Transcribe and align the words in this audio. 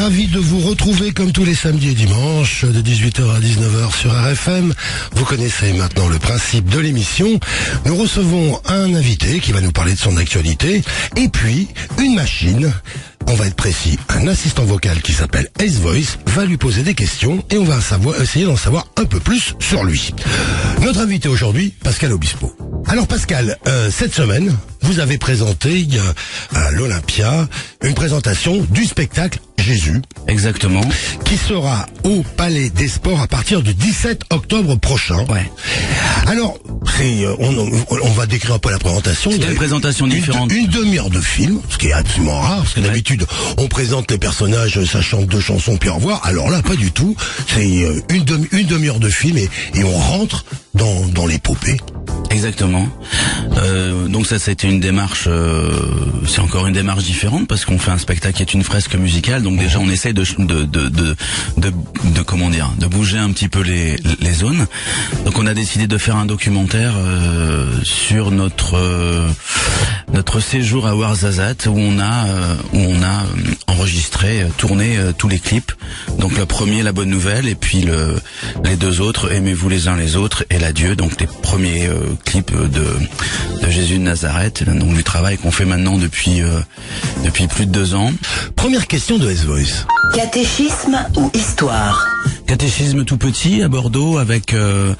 have 0.00 0.18
de 0.30 0.38
vous 0.38 0.60
retrouver 0.60 1.12
comme 1.12 1.32
tous 1.32 1.44
les 1.44 1.54
samedis 1.54 1.90
et 1.90 1.94
dimanches 1.94 2.64
de 2.64 2.80
18h 2.80 3.34
à 3.34 3.40
19h 3.40 3.96
sur 3.96 4.12
RFM. 4.12 4.72
Vous 5.12 5.24
connaissez 5.24 5.72
maintenant 5.72 6.08
le 6.08 6.18
principe 6.18 6.68
de 6.68 6.78
l'émission. 6.78 7.40
Nous 7.84 7.96
recevons 7.96 8.60
un 8.66 8.94
invité 8.94 9.40
qui 9.40 9.52
va 9.52 9.60
nous 9.60 9.72
parler 9.72 9.94
de 9.94 9.98
son 9.98 10.16
actualité 10.16 10.82
et 11.16 11.28
puis 11.28 11.68
une 11.98 12.14
machine 12.14 12.72
on 13.26 13.34
va 13.34 13.46
être 13.46 13.54
précis, 13.54 13.96
un 14.08 14.26
assistant 14.26 14.64
vocal 14.64 15.00
qui 15.02 15.12
s'appelle 15.12 15.48
Ace 15.60 15.76
Voice 15.76 16.18
va 16.26 16.44
lui 16.44 16.56
poser 16.56 16.82
des 16.82 16.94
questions 16.94 17.44
et 17.50 17.58
on 17.58 17.64
va 17.64 17.78
essayer 18.20 18.44
d'en 18.44 18.56
savoir 18.56 18.86
un 18.96 19.04
peu 19.04 19.20
plus 19.20 19.54
sur 19.60 19.84
lui. 19.84 20.12
Notre 20.82 21.00
invité 21.00 21.28
aujourd'hui, 21.28 21.72
Pascal 21.84 22.12
Obispo. 22.12 22.52
Alors 22.88 23.06
Pascal, 23.06 23.56
euh, 23.68 23.88
cette 23.90 24.14
semaine, 24.14 24.56
vous 24.82 24.98
avez 24.98 25.16
présenté 25.16 25.86
euh, 25.94 26.12
à 26.56 26.72
l'Olympia 26.72 27.48
une 27.84 27.94
présentation 27.94 28.66
du 28.70 28.84
spectacle 28.84 29.38
Jésus. 29.58 30.00
Exactement. 30.28 30.82
Qui 31.24 31.36
sera 31.36 31.86
au 32.04 32.22
Palais 32.36 32.70
des 32.70 32.88
Sports 32.88 33.20
à 33.20 33.26
partir 33.26 33.62
du 33.62 33.74
17 33.74 34.22
octobre 34.30 34.76
prochain. 34.76 35.24
Ouais. 35.28 35.50
Alors, 36.26 36.58
c'est, 36.96 37.24
euh, 37.24 37.34
on, 37.38 37.56
on, 37.90 38.10
va 38.10 38.26
décrire 38.26 38.54
un 38.54 38.58
peu 38.58 38.70
la 38.70 38.78
présentation. 38.78 39.30
C'est 39.30 39.48
une 39.48 39.54
présentation 39.54 40.06
différente. 40.06 40.52
Une, 40.52 40.68
demi-heure 40.68 41.10
de 41.10 41.20
film, 41.20 41.60
ce 41.68 41.78
qui 41.78 41.88
est 41.88 41.92
absolument 41.92 42.40
rare, 42.40 42.58
parce 42.58 42.74
que 42.74 42.80
d'habitude, 42.80 43.26
on 43.58 43.66
présente 43.66 44.10
les 44.10 44.18
personnages, 44.18 44.82
ça 44.84 45.02
chante 45.02 45.26
deux 45.26 45.40
chansons, 45.40 45.76
puis 45.76 45.88
au 45.88 45.94
revoir. 45.94 46.20
Alors 46.24 46.50
là, 46.50 46.62
pas 46.62 46.76
du 46.76 46.92
tout. 46.92 47.16
C'est 47.48 47.84
euh, 47.84 48.00
une, 48.10 48.24
demi, 48.24 48.46
une 48.52 48.66
demi-heure 48.66 49.00
de 49.00 49.08
film 49.08 49.38
et, 49.38 49.48
et 49.74 49.84
on 49.84 49.98
rentre 49.98 50.44
dans, 50.74 51.06
dans 51.06 51.26
l'épopée. 51.26 51.76
Exactement. 52.30 52.88
Euh, 53.56 54.06
donc 54.06 54.26
ça, 54.26 54.38
c'était 54.38 54.68
une 54.68 54.80
démarche. 54.80 55.24
Euh, 55.26 55.70
c'est 56.26 56.40
encore 56.40 56.66
une 56.66 56.72
démarche 56.72 57.04
différente 57.04 57.48
parce 57.48 57.64
qu'on 57.64 57.78
fait 57.78 57.90
un 57.90 57.98
spectacle 57.98 58.36
qui 58.36 58.42
est 58.42 58.54
une 58.54 58.62
fresque 58.62 58.94
musicale. 58.94 59.42
Donc 59.42 59.58
déjà, 59.58 59.80
on 59.80 59.88
essaye 59.88 60.14
de 60.14 60.24
de 60.38 60.62
de 60.62 60.88
de, 60.88 61.16
de, 61.56 62.22
comment 62.22 62.48
dire, 62.48 62.70
de 62.78 62.86
bouger 62.86 63.18
un 63.18 63.30
petit 63.32 63.48
peu 63.48 63.62
les 63.62 63.96
les 64.20 64.32
zones. 64.32 64.66
Donc 65.24 65.38
on 65.38 65.46
a 65.46 65.54
décidé 65.54 65.86
de 65.88 65.98
faire 65.98 66.16
un 66.16 66.26
documentaire 66.26 66.94
euh, 66.96 67.66
sur 67.82 68.30
notre 68.30 68.76
euh, 68.76 69.28
notre 70.12 70.40
séjour 70.40 70.86
à 70.86 70.94
Ouarzazate 70.94 71.66
où 71.66 71.76
on 71.76 71.98
a 71.98 72.26
euh, 72.26 72.54
où 72.72 72.78
on 72.78 73.02
a 73.02 73.24
enregistré, 73.66 74.46
tourné 74.56 74.96
tous 75.18 75.28
les 75.28 75.38
clips. 75.38 75.72
Donc 76.18 76.36
le 76.36 76.46
premier, 76.46 76.82
la 76.82 76.92
bonne 76.92 77.08
nouvelle, 77.08 77.48
et 77.48 77.54
puis 77.54 77.82
le 77.82 78.14
les 78.64 78.76
deux 78.76 79.00
autres, 79.00 79.32
aimez-vous 79.32 79.68
les 79.68 79.88
uns 79.88 79.96
les 79.96 80.16
autres 80.16 80.44
et 80.50 80.58
l'adieu. 80.58 80.94
Donc 80.96 81.20
les 81.20 81.26
premiers 81.26 81.88
clip 82.24 82.52
de, 82.52 82.66
de 83.62 83.70
Jésus 83.70 83.98
de 83.98 84.02
Nazareth, 84.02 84.64
donc 84.64 84.94
du 84.94 85.04
travail 85.04 85.38
qu'on 85.38 85.50
fait 85.50 85.64
maintenant 85.64 85.98
depuis 85.98 86.42
euh, 86.42 86.60
depuis 87.24 87.46
plus 87.46 87.66
de 87.66 87.72
deux 87.72 87.94
ans. 87.94 88.12
Première 88.56 88.86
question 88.86 89.18
de 89.18 89.30
S-Voice. 89.30 89.86
Catéchisme 90.14 90.98
ou 91.16 91.30
histoire? 91.34 92.06
Catéchisme 92.46 93.04
tout 93.04 93.16
petit 93.16 93.62
à 93.62 93.68
Bordeaux 93.68 94.18
avec, 94.18 94.54
euh, 94.54 94.94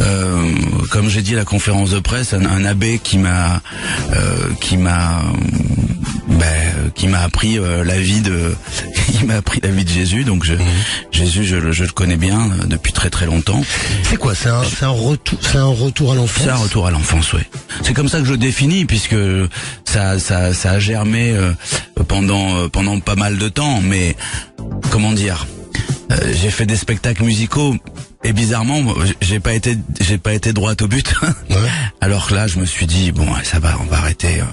euh, 0.00 0.52
comme 0.90 1.08
j'ai 1.08 1.22
dit 1.22 1.34
à 1.34 1.38
la 1.38 1.44
conférence 1.44 1.90
de 1.90 2.00
presse, 2.00 2.34
un, 2.34 2.64
abbé 2.64 3.00
qui 3.02 3.18
m'a 3.18 3.60
qui 4.60 4.76
m'a 4.76 5.22
ben, 6.28 6.90
qui 6.94 7.08
m'a 7.08 7.20
appris 7.20 7.58
la 7.58 7.98
vie 7.98 8.20
de 8.20 8.54
il 9.14 9.26
m'a 9.26 9.36
appris 9.36 9.60
la 9.62 9.70
vie 9.70 9.84
de 9.84 9.90
Jésus 9.90 10.24
donc 10.24 10.44
je, 10.44 10.54
mhm. 10.54 10.60
Jésus 11.10 11.44
je, 11.44 11.72
je, 11.72 11.84
le 11.84 11.90
connais 11.90 12.16
bien 12.16 12.50
depuis 12.66 12.92
très 12.92 13.10
très 13.10 13.26
longtemps. 13.26 13.62
C'est 14.02 14.16
quoi 14.16 14.34
C'est 14.34 14.48
un, 14.48 14.62
un 14.82 14.88
retour 14.88 15.38
c'est 15.40 15.58
un 15.58 15.64
retour 15.64 16.12
à 16.12 16.14
l'enfance? 16.14 16.44
C'est 16.44 16.50
un 16.50 16.56
retour 16.56 16.86
à 16.86 16.90
l'enfance, 16.90 17.32
oui. 17.32 17.42
C'est 17.82 17.94
comme 17.94 18.08
ça 18.08 18.18
que 18.18 18.24
je 18.24 18.32
le 18.32 18.38
définis 18.38 18.84
puisque 18.84 19.16
ça 19.84 20.18
ça 20.18 20.54
ça 20.54 20.72
a 20.72 20.78
germé 20.78 21.34
pendant 22.08 22.68
pendant 22.68 22.98
pas 23.00 23.16
mal 23.16 23.38
de 23.38 23.48
temps 23.48 23.80
mais 23.80 24.16
comment 24.90 25.12
dire 25.12 25.46
euh, 26.12 26.16
j'ai 26.40 26.50
fait 26.50 26.66
des 26.66 26.76
spectacles 26.76 27.24
musicaux 27.24 27.76
et 28.24 28.32
bizarrement, 28.32 28.94
j'ai 29.20 29.40
pas 29.40 29.52
été, 29.52 29.76
j'ai 30.00 30.18
pas 30.18 30.32
été 30.32 30.52
droit 30.52 30.74
au 30.80 30.86
but. 30.86 31.14
Alors 32.00 32.32
là, 32.32 32.46
je 32.46 32.58
me 32.58 32.66
suis 32.66 32.86
dit 32.86 33.12
bon, 33.12 33.26
ça 33.42 33.58
va, 33.58 33.76
on 33.80 33.84
va 33.84 33.98
arrêter. 33.98 34.40
Euh, 34.40 34.44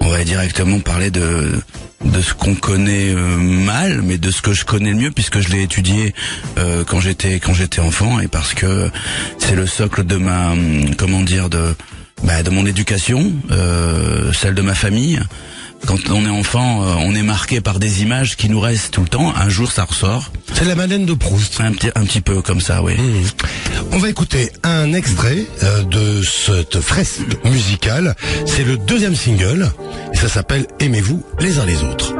on 0.00 0.08
va 0.08 0.24
directement 0.24 0.80
parler 0.80 1.10
de 1.10 1.60
de 2.04 2.20
ce 2.20 2.34
qu'on 2.34 2.54
connaît 2.54 3.14
euh, 3.14 3.36
mal, 3.36 4.02
mais 4.02 4.18
de 4.18 4.30
ce 4.30 4.42
que 4.42 4.52
je 4.52 4.64
connais 4.64 4.90
le 4.90 4.96
mieux 4.96 5.10
puisque 5.10 5.40
je 5.40 5.50
l'ai 5.50 5.62
étudié 5.62 6.14
quand 6.86 7.00
j'étais 7.00 7.38
quand 7.38 7.54
j'étais 7.54 7.80
enfant 7.80 8.18
et 8.18 8.28
parce 8.28 8.54
que 8.54 8.90
c'est 9.38 9.54
le 9.54 9.66
socle 9.66 10.04
de 10.04 10.16
ma 10.16 10.54
comment 10.98 11.20
dire 11.20 11.48
de 11.48 11.74
bah, 12.24 12.42
de 12.42 12.50
mon 12.50 12.66
éducation, 12.66 13.32
celle 14.32 14.54
de 14.54 14.62
ma 14.62 14.74
famille 14.74 15.20
quand 15.86 16.10
on 16.10 16.24
est 16.24 16.30
enfant, 16.30 16.82
euh, 16.82 16.94
on 16.98 17.14
est 17.14 17.22
marqué 17.22 17.60
par 17.60 17.78
des 17.78 18.02
images 18.02 18.36
qui 18.36 18.48
nous 18.48 18.60
restent 18.60 18.92
tout 18.92 19.02
le 19.02 19.08
temps. 19.08 19.32
Un 19.36 19.48
jour, 19.48 19.70
ça 19.70 19.84
ressort. 19.84 20.30
C'est 20.54 20.64
la 20.64 20.74
Madeleine 20.74 21.06
de 21.06 21.14
Proust. 21.14 21.60
Un 21.60 21.72
petit, 21.72 21.90
un 21.94 22.04
petit 22.04 22.20
peu 22.20 22.42
comme 22.42 22.60
ça, 22.60 22.82
oui. 22.82 22.94
Mmh. 22.94 23.26
On 23.92 23.98
va 23.98 24.08
écouter 24.08 24.50
un 24.62 24.92
extrait 24.92 25.46
euh, 25.62 25.82
de 25.82 26.22
cette 26.22 26.80
fresque 26.80 27.20
musicale. 27.44 28.14
C'est 28.46 28.64
le 28.64 28.76
deuxième 28.76 29.14
single 29.14 29.70
et 30.12 30.16
ça 30.16 30.28
s'appelle 30.28 30.66
Aimez-vous 30.80 31.22
les 31.40 31.58
uns 31.58 31.66
les 31.66 31.82
autres. 31.82 32.14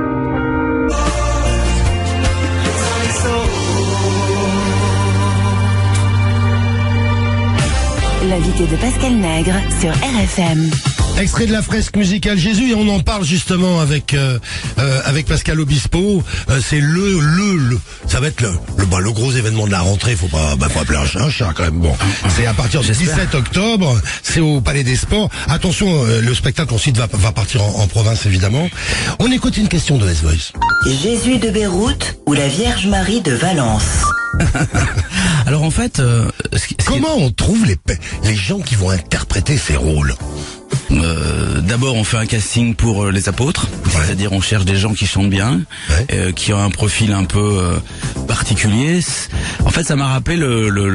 L'invité 8.29 8.67
de 8.67 8.77
Pascal 8.77 9.15
Nègre 9.15 9.55
sur 9.81 9.91
RFM. 9.91 10.71
Extrait 11.19 11.47
de 11.47 11.53
la 11.53 11.63
fresque 11.63 11.97
musicale 11.97 12.39
Jésus 12.39 12.71
et 12.71 12.75
on 12.75 12.89
en 12.89 13.01
parle 13.01 13.25
justement 13.25 13.81
avec 13.81 14.15
euh, 14.15 14.39
euh, 14.79 15.01
avec 15.05 15.27
Pascal 15.27 15.61
Obispo. 15.61 16.23
Euh, 16.49 16.61
c'est 16.61 16.81
le, 16.81 17.21
le 17.21 17.57
le 17.57 17.81
ça 18.09 18.19
va 18.19 18.29
être 18.29 18.41
le 18.41 18.51
le, 18.79 18.87
bah, 18.87 18.99
le 18.99 19.13
gros 19.13 19.31
événement 19.31 19.67
de 19.67 19.73
la 19.73 19.81
rentrée. 19.81 20.17
Faut 20.17 20.29
pas 20.29 20.57
bah, 20.57 20.69
faut 20.69 20.81
appeler 20.81 20.99
un 20.99 21.07
chat 21.07 21.21
un 21.21 21.31
chat 21.31 21.53
quand 21.55 21.65
même. 21.65 21.79
Bon, 21.79 21.95
c'est 22.35 22.47
à 22.47 22.55
partir 22.55 22.81
du 22.81 22.91
17 22.91 23.35
octobre. 23.35 24.01
C'est 24.23 24.41
au 24.41 24.61
Palais 24.61 24.85
des 24.85 24.97
Sports. 24.97 25.31
Attention, 25.49 26.05
le 26.05 26.35
spectacle 26.35 26.75
ensuite 26.75 26.97
va 26.97 27.07
va 27.11 27.33
partir 27.33 27.63
en, 27.63 27.87
province 27.87 28.27
évidemment. 28.27 28.69
On 29.19 29.31
écoute 29.31 29.57
une 29.57 29.69
question 29.69 29.99
de 29.99 30.09
S 30.09 30.23
Voice. 30.23 30.53
Jésus 30.87 31.39
de 31.39 31.51
Beyrouth 31.51 32.19
ou 32.27 32.33
la 32.33 32.49
Vierge 32.49 32.87
Marie 32.87 33.21
de 33.21 33.33
Valence. 33.33 34.05
Alors 35.47 35.63
en 35.63 35.71
fait, 35.71 36.03
comment 36.87 37.17
on 37.17 37.31
trouve 37.31 37.67
les 37.67 37.77
les 38.25 38.35
gens 38.35 38.61
qui 38.61 38.75
vont 38.75 38.91
interpréter 38.91 39.59
ces 39.59 39.77
rôles? 39.77 40.15
Euh, 40.93 41.61
d'abord, 41.61 41.95
on 41.95 42.05
fait 42.05 42.17
un 42.17 42.27
casting 42.27 42.75
pour 42.75 43.05
euh, 43.05 43.11
les 43.11 43.29
apôtres, 43.29 43.69
c'est-à-dire 43.91 44.33
on 44.33 44.41
cherche 44.41 44.65
des 44.65 44.77
gens 44.77 44.93
qui 44.93 45.07
chantent 45.07 45.31
bien, 45.31 45.61
euh, 46.13 46.33
qui 46.33 46.53
ont 46.53 46.63
un 46.63 46.71
profil 46.71 47.13
un 47.13 47.25
peu 47.25 47.81
particulier. 48.29 49.01
En 49.65 49.71
fait, 49.71 49.85
ça 49.85 49.97
m'a 49.97 50.09
rappelé 50.09 50.37
le, 50.37 50.69
le, 50.69 50.89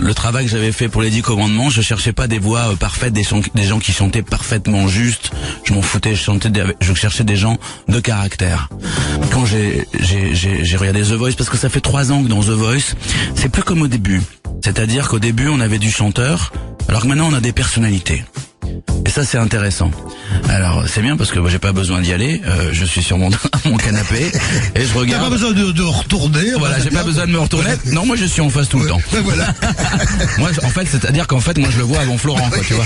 le, 0.00 0.14
travail 0.14 0.44
que 0.44 0.50
j'avais 0.50 0.72
fait 0.72 0.88
pour 0.88 1.02
les 1.02 1.10
dix 1.10 1.22
commandements. 1.22 1.70
Je 1.70 1.82
cherchais 1.82 2.12
pas 2.12 2.26
des 2.26 2.38
voix 2.38 2.74
parfaites, 2.78 3.12
des, 3.12 3.26
des 3.54 3.64
gens 3.64 3.78
qui 3.78 3.92
chantaient 3.92 4.22
parfaitement 4.22 4.86
juste. 4.88 5.30
Je 5.64 5.72
m'en 5.74 5.82
foutais. 5.82 6.14
Je 6.14 6.22
chantais, 6.22 6.50
je 6.80 6.94
cherchais 6.94 7.24
des 7.24 7.36
gens 7.36 7.58
de 7.88 8.00
caractère. 8.00 8.68
Quand 9.32 9.44
j'ai 9.46 9.86
j'ai 10.00 10.76
regardé 10.76 11.02
The 11.02 11.12
Voice, 11.12 11.32
parce 11.36 11.50
que 11.50 11.56
ça 11.56 11.68
fait 11.68 11.80
trois 11.80 12.12
ans 12.12 12.22
que 12.22 12.28
dans 12.28 12.42
The 12.42 12.50
Voice, 12.50 12.94
c'est 13.34 13.48
plus 13.48 13.62
comme 13.62 13.82
au 13.82 13.88
début. 13.88 14.22
C'est-à-dire 14.64 15.08
qu'au 15.08 15.18
début, 15.18 15.48
on 15.48 15.60
avait 15.60 15.78
du 15.78 15.90
chanteur, 15.90 16.52
alors 16.88 17.02
que 17.02 17.06
maintenant, 17.06 17.28
on 17.30 17.34
a 17.34 17.40
des 17.40 17.52
personnalités. 17.52 18.24
Et 19.06 19.10
ça, 19.10 19.24
c'est 19.24 19.38
intéressant. 19.38 19.90
Alors, 20.48 20.84
c'est 20.86 21.02
bien 21.02 21.16
parce 21.16 21.30
que 21.30 21.38
moi, 21.38 21.50
j'ai 21.50 21.58
pas 21.58 21.72
besoin 21.72 22.00
d'y 22.00 22.12
aller. 22.12 22.40
Euh, 22.46 22.68
je 22.72 22.84
suis 22.84 23.02
sur 23.02 23.18
mon, 23.18 23.30
mon 23.64 23.76
canapé 23.76 24.30
et 24.74 24.84
je 24.84 24.94
regarde. 24.94 25.22
T'as 25.22 25.28
pas 25.28 25.34
besoin 25.34 25.52
de, 25.52 25.72
de 25.72 25.82
retourner. 25.82 26.52
Voilà, 26.58 26.78
j'ai 26.78 26.90
pas 26.90 27.02
besoin 27.02 27.26
de 27.26 27.32
me 27.32 27.38
retourner. 27.38 27.70
Non, 27.92 28.06
moi, 28.06 28.16
je 28.16 28.24
suis 28.24 28.40
en 28.40 28.50
face 28.50 28.68
tout 28.68 28.78
le 28.78 28.88
temps. 28.88 29.00
voilà. 29.24 29.54
moi, 30.38 30.50
en 30.62 30.68
fait, 30.68 30.86
c'est-à-dire 30.86 31.26
qu'en 31.26 31.40
fait, 31.40 31.58
moi, 31.58 31.68
je 31.70 31.78
le 31.78 31.84
vois 31.84 32.00
avant 32.00 32.18
Florent, 32.18 32.48
quoi, 32.50 32.62
tu 32.66 32.74
vois. 32.74 32.84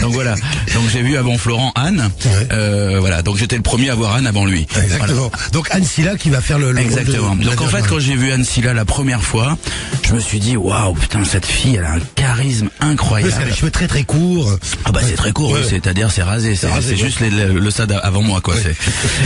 Donc 0.00 0.12
voilà. 0.14 0.34
Donc 0.74 0.84
j'ai 0.92 1.02
vu 1.02 1.16
avant 1.16 1.38
Florent 1.38 1.72
Anne. 1.74 2.10
Euh, 2.52 2.98
voilà. 3.00 3.22
Donc 3.22 3.36
j'étais 3.36 3.56
le 3.56 3.62
premier 3.62 3.90
à 3.90 3.94
voir 3.94 4.14
Anne 4.14 4.26
avant 4.26 4.44
lui. 4.44 4.66
Exactement. 4.82 5.30
Donc 5.52 5.68
Anne 5.70 5.84
Silla 5.84 6.16
qui 6.16 6.30
va 6.30 6.40
faire 6.40 6.58
le. 6.58 6.72
le 6.72 6.80
Exactement. 6.80 7.36
Donc 7.36 7.60
en 7.60 7.66
fait, 7.68 7.86
quand 7.86 7.98
j'ai 7.98 8.16
vu 8.16 8.32
Anne 8.32 8.44
Silla 8.44 8.74
la 8.74 8.84
première 8.84 9.22
fois, 9.22 9.56
je 10.02 10.14
me 10.14 10.20
suis 10.20 10.40
dit, 10.40 10.56
waouh, 10.56 10.94
putain, 10.94 11.24
cette 11.24 11.46
fille, 11.46 11.76
elle 11.76 11.84
a 11.84 11.92
un 11.92 12.00
charisme 12.14 12.68
incroyable. 12.80 13.30
Parce 13.30 13.38
qu'elle 13.40 13.48
a 13.48 13.54
les 13.54 13.56
cheveux 13.56 13.70
très 13.70 13.88
très 13.88 14.04
courts. 14.04 14.58
Ah 14.84 14.92
bah 14.92 15.00
c'est 15.06 15.16
très 15.16 15.32
court, 15.32 15.56
c'est-à-dire 15.68 16.10
c'est 16.10 16.22
rasé, 16.22 16.54
c'est 16.54 16.68
juste 16.94 17.20
le, 17.20 17.70
stade 17.70 17.98
avant 18.02 18.22
moi 18.22 18.40
quoi. 18.40 18.54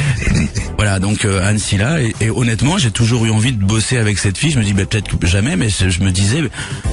voilà 0.76 0.98
donc 0.98 1.24
euh, 1.24 1.46
Anne 1.46 1.58
Silla 1.58 1.98
et, 2.00 2.30
honnêtement 2.30 2.78
j'ai 2.78 2.90
toujours 2.90 3.26
eu 3.26 3.30
envie 3.30 3.52
de 3.52 3.62
bosser 3.62 3.98
avec 3.98 4.18
cette 4.18 4.38
fille. 4.38 4.50
Je 4.50 4.58
me 4.58 4.64
dis 4.64 4.72
bah, 4.72 4.86
peut-être 4.86 5.26
jamais, 5.26 5.56
mais 5.56 5.68
je 5.68 6.00
me 6.00 6.10
disais 6.10 6.42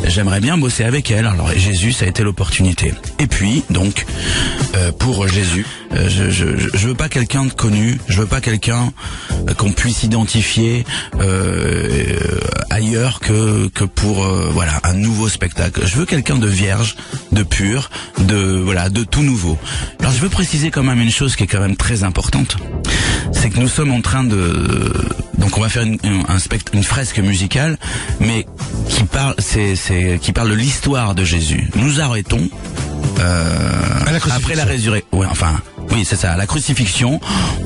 j'aimerais 0.06 0.42
bien 0.42 0.58
bosser 0.58 0.84
avec 0.84 1.12
elle. 1.12 1.26
Alors 1.26 1.50
Jésus 1.56 1.94
ça 1.94 2.06
a 2.06 2.08
été 2.08 2.24
l'opportunité. 2.24 2.94
Et 3.20 3.28
puis 3.28 3.64
donc 3.70 4.06
euh, 4.76 4.92
pour 4.92 5.28
Jésus, 5.28 5.66
euh, 5.94 6.10
je, 6.10 6.30
je, 6.30 6.58
je 6.74 6.88
veux 6.88 6.96
pas 6.96 7.10
quelqu'un 7.10 7.46
de 7.46 7.54
connu, 7.54 8.00
je 8.08 8.20
veux 8.20 8.28
pas 8.28 8.42
quelqu'un 8.42 8.92
qu'on 9.58 9.72
puisse 9.72 10.04
identifier 10.04 10.84
ailleurs 12.70 13.20
que 13.20 13.70
que 13.70 13.86
pour 13.86 14.28
voilà 14.52 14.80
un 14.84 14.94
nouveau 14.94 15.30
spectacle. 15.30 15.82
Je 15.86 15.96
veux 15.96 16.06
quelqu'un 16.06 16.38
de 16.38 16.48
vierge, 16.48 16.96
de 17.32 17.44
pur, 17.44 17.90
de 18.20 18.62
voilà 18.64 18.90
de 18.90 19.04
tout 19.04 19.24
nouveau. 19.24 19.58
Alors 20.00 20.12
je 20.12 20.20
veux 20.20 20.30
préciser 20.30 20.57
quand 20.72 20.84
même 20.84 21.00
une 21.02 21.12
chose 21.12 21.36
qui 21.36 21.44
est 21.44 21.48
quand 21.48 21.60
même 21.62 21.76
très 21.76 22.04
importante, 22.04 22.58
c'est 23.32 23.50
que 23.50 23.60
nous 23.60 23.68
sommes 23.68 23.92
en 23.92 24.02
train 24.02 24.24
de 24.24 24.92
donc 25.38 25.58
on 25.58 25.62
va 25.62 25.70
faire 25.70 25.84
une, 25.84 25.98
un 26.28 26.38
spect- 26.40 26.72
une 26.74 26.84
fresque 26.84 27.20
musicale, 27.20 27.78
mais 28.20 28.46
qui 28.90 29.04
parle 29.04 29.36
c'est 29.40 30.20
qui 30.22 30.32
parle 30.34 30.50
de 30.50 30.56
l'histoire 30.56 31.16
de 31.16 31.24
Jésus. 31.24 31.70
Nous 31.76 32.02
arrêtons 32.02 32.50
euh, 33.20 34.06
la 34.12 34.18
après 34.36 34.56
la 34.56 34.66
résurrection. 34.66 35.18
Ouais, 35.20 35.28
enfin. 35.30 35.60
Oui, 35.92 36.06
c'est 36.06 36.16
ça, 36.16 36.36
la 36.36 36.46
crucifixion. 36.46 37.20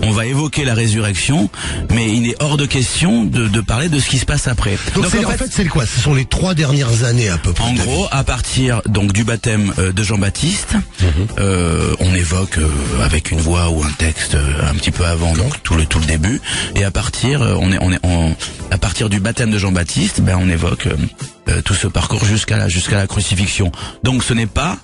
On 0.03 0.11
va 0.11 0.25
évoquer 0.25 0.63
la 0.63 0.73
résurrection, 0.73 1.49
mais 1.93 2.13
il 2.15 2.27
est 2.29 2.41
hors 2.41 2.55
de 2.57 2.65
question 2.65 3.23
de, 3.25 3.47
de 3.47 3.61
parler 3.61 3.89
de 3.89 3.99
ce 3.99 4.07
qui 4.09 4.17
se 4.19 4.25
passe 4.25 4.47
après. 4.47 4.77
Donc, 4.95 5.05
en 5.05 5.09
fait, 5.09 5.37
fait, 5.37 5.49
c'est 5.51 5.65
quoi? 5.65 5.85
Ce 5.85 5.99
sont 5.99 6.13
les 6.13 6.25
trois 6.25 6.53
dernières 6.53 7.03
années 7.03 7.29
à 7.29 7.37
peu 7.37 7.51
près. 7.53 7.63
en 7.65 7.73
gros, 7.73 8.07
à 8.11 8.23
partir 8.23 8.81
donc 8.87 9.11
du 9.13 9.23
baptême 9.23 9.73
euh, 9.79 9.91
de 9.91 10.03
Jean-Baptiste, 10.03 10.75
Mhm. 11.01 11.07
euh, 11.39 11.95
on 11.99 12.13
évoque 12.13 12.57
euh, 12.59 12.69
avec 13.03 13.31
une 13.31 13.39
voix 13.41 13.69
ou 13.69 13.83
un 13.83 13.91
texte 13.97 14.35
euh, 14.35 14.69
un 14.69 14.73
petit 14.75 14.91
peu 14.91 15.05
avant 15.05 15.33
donc 15.33 15.61
tout 15.63 15.73
le 15.75 15.85
tout 15.85 15.99
le 15.99 16.05
début, 16.05 16.39
et 16.75 16.83
à 16.83 16.91
partir 16.91 17.41
euh, 17.41 17.55
on 17.59 17.71
est 17.71 17.77
on 17.81 17.91
est 17.91 17.99
on- 18.03 18.35
à 18.69 18.77
partir 18.77 19.09
du 19.09 19.19
baptême 19.19 19.51
de 19.51 19.57
Jean-Baptiste, 19.57 20.21
ben 20.21 20.37
on 20.39 20.49
évoque 20.49 20.87
tout 21.65 21.73
ce 21.73 21.87
parcours 21.87 22.23
jusqu'à 22.23 22.57
la 22.57 22.69
jusqu'à 22.69 22.95
la 22.97 23.07
crucifixion. 23.07 23.71
Donc 24.03 24.23
ce 24.23 24.33
n'est 24.33 24.45
pas 24.45 24.77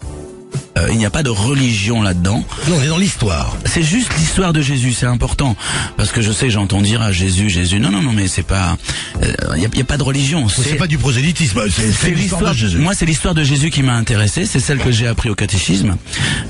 euh, 0.78 0.88
il 0.92 0.98
n'y 0.98 1.06
a 1.06 1.10
pas 1.10 1.24
de 1.24 1.30
religion 1.30 2.02
là-dedans. 2.02 2.44
Non, 2.70 2.76
on 2.78 2.82
est 2.82 2.88
dans 2.88 2.98
l'histoire. 2.98 3.56
C'est 3.66 3.84
juste 3.84 4.12
l'histoire 4.18 4.54
de 4.54 4.62
Jésus, 4.62 4.94
c'est 4.94 5.06
important. 5.06 5.56
Parce 5.98 6.12
que 6.12 6.22
je 6.22 6.32
sais, 6.32 6.50
j'entends 6.50 6.82
dire 6.82 7.02
à 7.02 7.12
Jésus, 7.12 7.50
Jésus. 7.50 7.80
Non, 7.80 7.90
non, 7.92 8.02
non, 8.02 8.14
mais 8.14 8.28
c'est 8.28 8.44
pas. 8.44 8.78
Il 9.22 9.60
n'y 9.60 9.66
a, 9.66 9.70
y 9.76 9.82
a 9.82 9.86
pas 9.86 9.98
de 9.98 10.04
religion. 10.04 10.48
C'est 10.50 10.76
pas 10.76 10.88
du 10.88 10.98
prosélytisme, 10.98 11.62
c'est 11.70 12.12
l'histoire 12.12 12.52
de 12.54 12.58
Jésus. 12.58 12.78
Moi, 12.78 12.94
c'est 12.94 13.06
l'histoire 13.06 13.34
de 13.34 13.44
Jésus 13.44 13.70
qui 13.70 13.84
m'a 13.84 13.96
intéressé. 13.96 14.46
C'est 14.46 14.60
celle 14.60 14.78
que 14.80 14.92
j'ai 14.92 15.08
appris 15.08 15.30
au 15.30 15.36
catéchisme, 15.36 15.98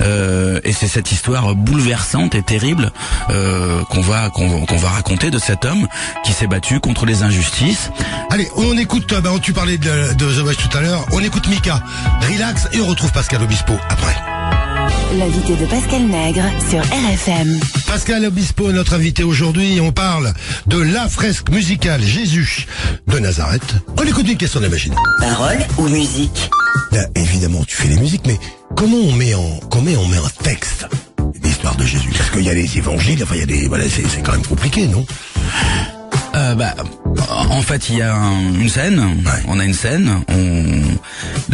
Euh, 0.01 0.59
et 0.63 0.73
c'est 0.73 0.87
cette 0.87 1.11
histoire 1.11 1.55
bouleversante 1.55 2.35
et 2.35 2.41
terrible 2.43 2.91
euh, 3.29 3.83
qu'on 3.85 4.01
va 4.01 4.29
qu'on 4.29 4.77
va 4.77 4.89
raconter 4.89 5.31
de 5.31 5.39
cet 5.39 5.65
homme 5.65 5.87
qui 6.25 6.33
s'est 6.33 6.47
battu 6.47 6.79
contre 6.79 7.05
les 7.05 7.23
injustices. 7.23 7.89
Allez, 8.29 8.47
on 8.57 8.77
écoute, 8.77 9.11
euh, 9.13 9.21
bah, 9.21 9.31
tu 9.41 9.53
parlais 9.53 9.77
de, 9.77 10.13
de 10.13 10.25
The 10.25 10.57
tout 10.57 10.77
à 10.77 10.81
l'heure, 10.81 11.05
on 11.11 11.19
écoute 11.19 11.47
Mika, 11.47 11.81
relax, 12.29 12.67
et 12.73 12.79
on 12.81 12.87
retrouve 12.87 13.11
Pascal 13.11 13.41
Obispo 13.41 13.73
après. 13.89 14.16
L'invité 15.13 15.55
de 15.55 15.65
Pascal 15.65 16.01
Nègre 16.03 16.43
sur 16.69 16.79
RFM. 16.79 17.59
Pascal 17.87 18.25
Obispo, 18.25 18.71
notre 18.73 18.93
invité 18.93 19.23
aujourd'hui, 19.23 19.79
on 19.81 19.91
parle 19.93 20.33
de 20.65 20.79
la 20.79 21.07
fresque 21.07 21.49
musicale 21.49 22.01
Jésus 22.03 22.67
de 23.07 23.17
Nazareth. 23.17 23.75
On 23.97 24.03
écoute 24.03 24.27
une 24.27 24.37
question 24.37 24.59
de 24.59 24.65
la 24.65 24.71
machine. 24.71 24.93
Parole 25.19 25.59
ou 25.77 25.87
musique 25.87 26.49
Là, 26.91 27.05
évidemment, 27.15 27.63
tu 27.65 27.77
fais 27.77 27.87
les 27.87 27.97
musiques, 27.97 28.27
mais 28.27 28.37
comment 28.75 28.97
on 28.97 29.13
met 29.13 29.33
en, 29.33 29.59
comment 29.71 29.91
on 29.97 30.07
met 30.07 30.17
un 30.17 30.43
texte? 30.43 30.87
L'histoire 31.41 31.75
de 31.77 31.85
Jésus 31.85 32.09
Parce 32.17 32.29
qu'il 32.29 32.43
y 32.43 32.49
a 32.49 32.53
les 32.53 32.77
évangiles, 32.77 33.23
enfin 33.23 33.35
il 33.35 33.39
y 33.39 33.43
a 33.43 33.45
des, 33.45 33.67
voilà, 33.67 33.85
c'est 33.85 34.07
c'est 34.07 34.21
quand 34.21 34.33
même 34.33 34.45
compliqué, 34.45 34.87
non? 34.87 35.05
Euh, 36.47 36.55
bah, 36.55 36.73
en 37.49 37.61
fait, 37.61 37.89
il 37.89 37.97
y 37.97 38.01
a 38.01 38.15
un- 38.15 38.53
une 38.53 38.69
scène. 38.69 39.03
On 39.47 39.59
a 39.59 39.65
une 39.65 39.73
scène. 39.73 40.21
On, 40.29 40.63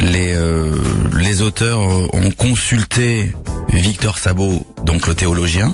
les 0.01 0.33
euh, 0.33 0.75
les 1.17 1.41
auteurs 1.41 1.79
ont 2.13 2.31
consulté 2.37 3.33
Victor 3.69 4.17
Sabot, 4.19 4.65
donc 4.85 5.07
le 5.07 5.15
théologien, 5.15 5.73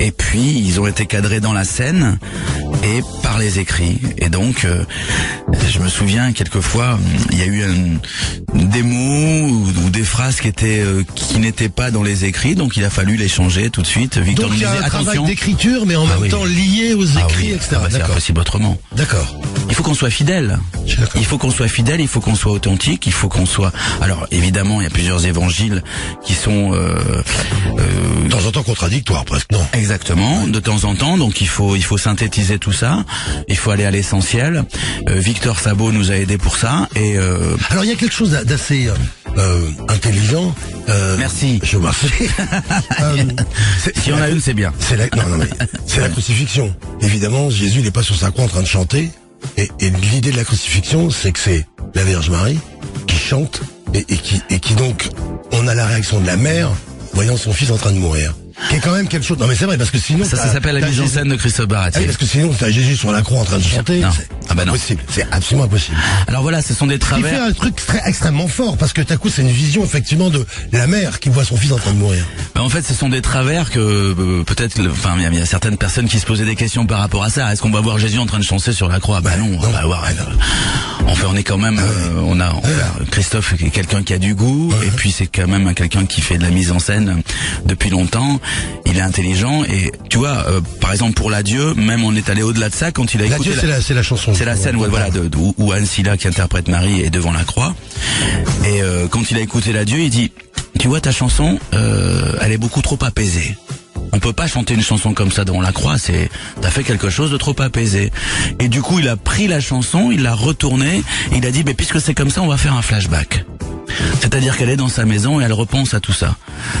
et 0.00 0.10
puis 0.10 0.58
ils 0.58 0.80
ont 0.80 0.86
été 0.86 1.06
cadrés 1.06 1.40
dans 1.40 1.52
la 1.54 1.64
scène 1.64 2.18
et 2.84 3.00
par 3.22 3.38
les 3.38 3.58
écrits. 3.58 3.98
Et 4.18 4.28
donc, 4.28 4.64
euh, 4.64 4.84
je 5.72 5.78
me 5.80 5.88
souviens 5.88 6.32
quelquefois, 6.32 6.98
il 7.30 7.38
y 7.38 7.42
a 7.42 7.46
eu 7.46 7.62
un- 7.62 7.98
des 8.54 8.82
mots 8.82 9.48
ou, 9.48 9.66
ou 9.86 9.90
des 9.90 10.02
phrases 10.02 10.40
qui 10.40 10.48
étaient 10.48 10.80
euh, 10.80 11.02
qui 11.14 11.38
n'étaient 11.38 11.68
pas 11.68 11.90
dans 11.90 12.02
les 12.02 12.24
écrits, 12.24 12.54
donc 12.54 12.76
il 12.76 12.84
a 12.84 12.90
fallu 12.90 13.16
les 13.16 13.28
changer 13.28 13.70
tout 13.70 13.82
de 13.82 13.86
suite. 13.86 14.18
Victor 14.18 14.48
Donc 14.48 14.56
il 14.58 14.62
y 14.62 14.64
a 14.64 14.72
un 14.84 14.88
travail 14.88 15.22
d'écriture, 15.24 15.86
mais 15.86 15.96
en 15.96 16.04
Ah 16.06 16.14
même 16.14 16.22
oui. 16.22 16.28
temps 16.28 16.44
lié 16.44 16.94
aux 16.94 17.16
Ah 17.18 17.24
écrits, 17.28 17.46
oui, 17.48 17.52
etc. 17.52 17.68
ah 17.74 17.78
bah, 17.80 17.88
c'est 17.90 18.02
impossible 18.02 18.40
autrement. 18.40 18.78
D'accord. 18.96 19.34
Il 19.80 19.82
faut 19.84 19.88
qu'on 19.92 19.94
soit 19.94 20.10
fidèle. 20.10 20.58
Il 21.16 21.24
faut 21.24 21.38
qu'on 21.38 21.50
soit 21.50 21.66
fidèle, 21.66 22.02
il 22.02 22.06
faut 22.08 22.20
qu'on 22.20 22.34
soit 22.34 22.52
authentique, 22.52 23.06
il 23.06 23.14
faut 23.14 23.30
qu'on 23.30 23.46
soit. 23.46 23.72
Alors 24.02 24.26
évidemment, 24.30 24.82
il 24.82 24.84
y 24.84 24.86
a 24.86 24.90
plusieurs 24.90 25.24
évangiles 25.24 25.82
qui 26.22 26.34
sont 26.34 26.74
euh, 26.74 26.98
euh, 27.78 28.24
De 28.24 28.28
temps 28.28 28.44
en 28.46 28.50
temps 28.52 28.62
contradictoire, 28.62 29.24
presque, 29.24 29.50
non 29.52 29.66
exactement 29.72 30.46
de 30.46 30.60
temps 30.60 30.84
en 30.84 30.94
temps. 30.94 31.16
Donc 31.16 31.40
il 31.40 31.48
faut 31.48 31.76
il 31.76 31.82
faut 31.82 31.96
synthétiser 31.96 32.58
tout 32.58 32.72
ça. 32.72 33.06
Il 33.48 33.56
faut 33.56 33.70
aller 33.70 33.86
à 33.86 33.90
l'essentiel. 33.90 34.64
Euh, 35.08 35.14
Victor 35.18 35.58
Sabot 35.58 35.92
nous 35.92 36.10
a 36.10 36.16
aidé 36.16 36.36
pour 36.36 36.58
ça 36.58 36.86
et 36.94 37.16
euh, 37.16 37.56
Alors 37.70 37.84
il 37.84 37.88
y 37.88 37.92
a 37.94 37.96
quelque 37.96 38.14
chose 38.14 38.32
d'assez 38.44 38.88
euh, 38.88 38.94
euh, 39.38 39.62
intelligent. 39.88 40.54
euh, 40.90 41.16
Merci. 41.18 41.58
Je 41.62 41.78
remercie. 41.78 42.06
Y 44.06 44.12
en 44.12 44.20
a 44.20 44.28
une, 44.28 44.40
c'est 44.42 44.52
bien. 44.54 44.74
C'est 44.78 44.96
la, 44.98 45.06
non, 45.16 45.26
non, 45.26 45.38
mais 45.38 45.48
la 45.98 46.08
crucifixion. 46.10 46.74
Évidemment, 47.00 47.48
Jésus 47.48 47.80
n'est 47.80 47.90
pas 47.90 48.02
sur 48.02 48.16
sa 48.16 48.30
croix 48.30 48.44
en 48.44 48.48
train 48.48 48.60
de 48.62 48.66
chanter. 48.66 49.10
Et, 49.56 49.68
et 49.80 49.90
l'idée 49.90 50.30
de 50.30 50.36
la 50.36 50.44
crucifixion, 50.44 51.10
c'est 51.10 51.32
que 51.32 51.38
c'est 51.38 51.66
la 51.94 52.04
Vierge 52.04 52.30
Marie 52.30 52.58
qui 53.06 53.16
chante 53.16 53.60
et, 53.94 54.04
et 54.08 54.16
qui, 54.16 54.40
et 54.50 54.58
qui 54.60 54.74
donc, 54.74 55.08
on 55.52 55.66
a 55.66 55.74
la 55.74 55.86
réaction 55.86 56.20
de 56.20 56.26
la 56.26 56.36
mère 56.36 56.70
voyant 57.12 57.36
son 57.36 57.52
fils 57.52 57.70
en 57.70 57.76
train 57.76 57.92
de 57.92 57.98
mourir. 57.98 58.34
Qui 58.68 58.76
est 58.76 58.80
quand 58.80 58.92
même 58.92 59.08
quelque 59.08 59.24
chose. 59.26 59.38
Non, 59.38 59.46
mais 59.46 59.56
c'est 59.56 59.64
vrai 59.64 59.78
parce 59.78 59.90
que 59.90 59.98
sinon. 59.98 60.24
Ça, 60.24 60.36
s'appelle 60.36 60.76
la 60.78 60.86
mise 60.86 61.00
en 61.00 61.06
scène 61.06 61.28
de 61.28 61.36
Christophe 61.36 61.64
Ah 61.70 61.74
Baratier. 61.74 62.00
oui, 62.02 62.06
parce 62.06 62.18
que 62.18 62.26
sinon, 62.26 62.54
t'as 62.58 62.70
Jésus 62.70 62.94
sur 62.96 63.10
la 63.10 63.22
croix 63.22 63.40
en 63.40 63.44
train 63.44 63.58
de 63.58 63.62
chanter. 63.62 64.02
Ah 64.50 64.54
bah 64.54 64.64
non. 64.64 64.72
impossible. 64.72 65.02
C'est 65.08 65.26
absolument 65.30 65.64
impossible. 65.64 65.96
Alors 66.26 66.42
voilà, 66.42 66.60
ce 66.62 66.74
sont 66.74 66.86
des 66.86 66.94
Il 66.96 67.00
fait 67.00 67.06
travers. 67.06 67.42
un 67.44 67.52
truc 67.52 67.76
très 67.76 68.02
extrêmement 68.06 68.48
fort 68.48 68.76
parce 68.76 68.92
que 68.92 69.00
d'un 69.02 69.16
coup, 69.16 69.28
c'est 69.28 69.42
une 69.42 69.48
vision 69.48 69.84
effectivement 69.84 70.28
de 70.30 70.44
la 70.72 70.86
mère 70.86 71.20
qui 71.20 71.28
voit 71.28 71.44
son 71.44 71.56
fils 71.56 71.72
en 71.72 71.78
train 71.78 71.92
de 71.92 71.98
mourir. 71.98 72.24
Ben, 72.54 72.62
en 72.62 72.68
fait, 72.68 72.82
ce 72.82 72.92
sont 72.94 73.08
des 73.08 73.22
travers 73.22 73.70
que 73.70 73.78
euh, 73.78 74.42
peut-être, 74.44 74.80
enfin, 74.90 75.14
il 75.16 75.22
y 75.22 75.26
a- 75.26 75.30
il 75.30 75.38
y, 75.38 75.42
a 75.42 75.46
certaines 75.46 75.76
personnes 75.76 76.08
qui 76.08 76.18
se 76.18 76.26
posaient 76.26 76.44
des 76.44 76.56
questions 76.56 76.84
par 76.86 76.98
rapport 76.98 77.22
à 77.22 77.30
ça. 77.30 77.52
Est-ce 77.52 77.62
qu'on 77.62 77.70
va 77.70 77.80
voir 77.80 77.98
Jésus 77.98 78.18
en 78.18 78.26
train 78.26 78.38
de 78.38 78.44
chanter 78.44 78.72
sur 78.72 78.88
la 78.88 78.98
croix? 79.00 79.20
Bah 79.20 79.36
non, 79.38 79.56
on 79.62 79.70
va 79.70 79.84
voir. 79.86 80.06
En 81.06 81.14
fait, 81.14 81.26
on 81.26 81.36
est 81.36 81.42
quand 81.42 81.58
même, 81.58 81.78
euh, 81.78 82.20
on 82.24 82.40
a, 82.40 82.52
on 82.52 82.58
a- 82.58 83.04
Christophe 83.10 83.54
est 83.62 83.70
quelqu'un 83.70 84.02
qui 84.02 84.12
a 84.14 84.18
du 84.18 84.34
goût, 84.34 84.72
et 84.84 84.90
puis 84.90 85.10
c'est 85.12 85.26
quand 85.26 85.46
même 85.48 85.72
quelqu'un 85.74 86.04
qui 86.06 86.20
fait 86.20 86.38
de 86.38 86.42
la 86.42 86.50
mise 86.50 86.70
en 86.72 86.78
scène 86.78 87.22
depuis 87.64 87.90
longtemps. 87.90 88.40
Il 88.86 88.96
est 88.98 89.00
intelligent 89.02 89.64
et 89.64 89.92
tu 90.08 90.18
vois, 90.18 90.44
euh, 90.48 90.60
par 90.80 90.92
exemple 90.92 91.14
pour 91.14 91.30
l'adieu, 91.30 91.74
même 91.74 92.04
on 92.04 92.14
est 92.14 92.28
allé 92.28 92.42
au-delà 92.42 92.68
de 92.68 92.74
ça 92.74 92.90
quand 92.92 93.14
il 93.14 93.22
a 93.22 93.26
écouté. 93.26 93.50
Dieu, 93.50 93.58
c'est 93.60 93.66
la, 93.66 93.80
c'est 93.80 93.94
la 93.94 94.02
chanson. 94.02 94.32
C'est 94.40 94.46
la 94.46 94.56
scène 94.56 94.76
où, 94.76 94.84
voilà, 94.88 95.10
de, 95.10 95.28
de- 95.28 95.36
où 95.58 95.70
Anne 95.72 95.84
Silla 95.84 96.16
qui 96.16 96.26
interprète 96.26 96.66
Marie 96.68 97.02
est 97.02 97.10
devant 97.10 97.30
la 97.30 97.44
croix. 97.44 97.74
Et 98.64 98.80
euh, 98.80 99.06
quand 99.06 99.30
il 99.30 99.36
a 99.36 99.40
écouté 99.40 99.70
l'adieu, 99.74 99.98
il 99.98 100.08
dit, 100.08 100.32
tu 100.78 100.88
vois 100.88 100.98
ta 101.02 101.12
chanson, 101.12 101.58
euh, 101.74 102.32
elle 102.40 102.50
est 102.50 102.56
beaucoup 102.56 102.80
trop 102.80 102.96
apaisée. 103.02 103.54
On 104.14 104.18
peut 104.18 104.32
pas 104.32 104.46
chanter 104.46 104.72
une 104.72 104.80
chanson 104.82 105.12
comme 105.12 105.30
ça 105.30 105.44
devant 105.44 105.60
la 105.60 105.72
croix, 105.72 105.98
c'est 105.98 106.30
t'as 106.62 106.70
fait 106.70 106.84
quelque 106.84 107.10
chose 107.10 107.30
de 107.30 107.36
trop 107.36 107.54
apaisé. 107.60 108.12
Et 108.60 108.68
du 108.68 108.80
coup, 108.80 108.98
il 108.98 109.08
a 109.10 109.16
pris 109.18 109.46
la 109.46 109.60
chanson, 109.60 110.10
il 110.10 110.22
l'a 110.22 110.34
retournée, 110.34 111.02
et 111.32 111.36
il 111.36 111.44
a 111.44 111.50
dit, 111.50 111.62
mais 111.66 111.74
puisque 111.74 112.00
c'est 112.00 112.14
comme 112.14 112.30
ça, 112.30 112.40
on 112.40 112.46
va 112.48 112.56
faire 112.56 112.72
un 112.72 112.82
flashback. 112.82 113.44
C'est-à-dire 114.20 114.56
qu'elle 114.56 114.70
est 114.70 114.76
dans 114.76 114.88
sa 114.88 115.04
maison 115.04 115.40
et 115.40 115.44
elle 115.44 115.52
repense 115.52 115.94
à 115.94 116.00
tout 116.00 116.12
ça. 116.12 116.36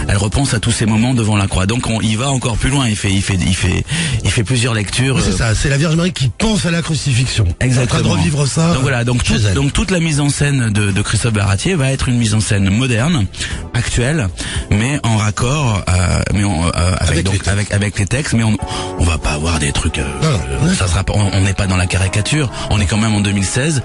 Elle 0.08 0.16
repense 0.16 0.54
à 0.54 0.60
tous 0.60 0.70
ces 0.70 0.86
moments 0.86 1.12
devant 1.12 1.36
la 1.36 1.48
croix. 1.48 1.66
Donc 1.66 1.88
on 1.88 2.00
y 2.00 2.14
va 2.14 2.30
encore 2.30 2.56
plus 2.56 2.70
loin. 2.70 2.88
Il 2.88 2.94
fait, 2.96 3.10
il 3.12 3.20
fait, 3.20 3.34
il 3.34 3.54
fait, 3.54 3.84
il 4.30 4.32
fait 4.32 4.44
plusieurs 4.44 4.74
lectures. 4.74 5.16
Oui, 5.16 5.22
c'est 5.24 5.32
euh, 5.34 5.36
ça, 5.36 5.54
c'est 5.56 5.68
la 5.68 5.76
Vierge 5.76 5.96
Marie 5.96 6.12
qui 6.12 6.28
pense 6.28 6.64
à 6.64 6.70
la 6.70 6.82
crucifixion. 6.82 7.44
Exactement. 7.58 7.98
En 7.98 8.02
train 8.04 8.08
de 8.14 8.16
revivre 8.18 8.46
ça. 8.46 8.72
Donc 8.74 8.82
voilà, 8.82 9.02
donc, 9.04 9.24
tout- 9.24 9.70
toute 9.74 9.90
la 9.90 9.98
mise 9.98 10.20
en 10.20 10.28
scène 10.28 10.70
de, 10.70 10.92
de 10.92 11.02
Christophe 11.02 11.32
Baratier 11.32 11.74
va 11.74 11.90
être 11.90 12.08
une 12.08 12.16
mise 12.16 12.34
en 12.34 12.40
scène 12.40 12.70
moderne, 12.70 13.26
actuelle, 13.74 14.28
mais 14.70 15.00
en 15.02 15.16
raccord, 15.16 15.82
euh, 15.88 16.20
mais 16.32 16.44
en, 16.44 16.64
euh, 16.66 16.70
avec, 16.70 17.00
Avec 17.00 17.16
les 17.16 17.22
donc 17.24 17.48
avec 17.48 17.72
avec 17.72 17.98
les 17.98 18.06
textes, 18.06 18.34
mais 18.34 18.44
on 18.44 18.56
on 18.98 19.04
va 19.04 19.18
pas 19.18 19.30
avoir 19.32 19.58
des 19.58 19.72
trucs. 19.72 19.98
euh, 19.98 20.04
Non, 20.22 20.30
non, 20.30 20.70
euh, 20.70 20.74
ça 20.74 20.86
sera 20.86 21.02
on 21.08 21.30
on 21.32 21.40
n'est 21.40 21.54
pas 21.54 21.66
dans 21.66 21.76
la 21.76 21.86
caricature. 21.86 22.50
On 22.70 22.80
est 22.80 22.86
quand 22.86 22.98
même 22.98 23.14
en 23.14 23.20
2016. 23.20 23.82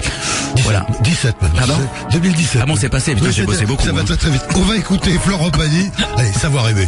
17, 0.56 0.64
Voilà. 0.64 0.86
17 1.02 1.42
même. 1.42 1.52
Pardon 1.58 1.76
C'est 2.12 2.20
2017. 2.20 2.62
Ah 2.62 2.66
bon, 2.68 2.76
c'est 2.76 2.90
passé, 2.90 3.14
putain, 3.16 3.28
Oui, 3.28 3.34
j'ai 3.36 3.44
bossé 3.46 3.66
beaucoup, 3.66 3.82
Ça 3.84 3.88
va 3.88 3.94
moi. 3.94 4.04
très 4.04 4.18
très 4.18 4.30
vite. 4.30 4.44
On 4.56 4.62
va 4.62 4.76
écouter 4.78 5.18
Florent 5.24 5.50
Pagny. 5.50 5.90
Allez, 6.18 6.32
savoir 6.34 6.70
aimer. 6.70 6.88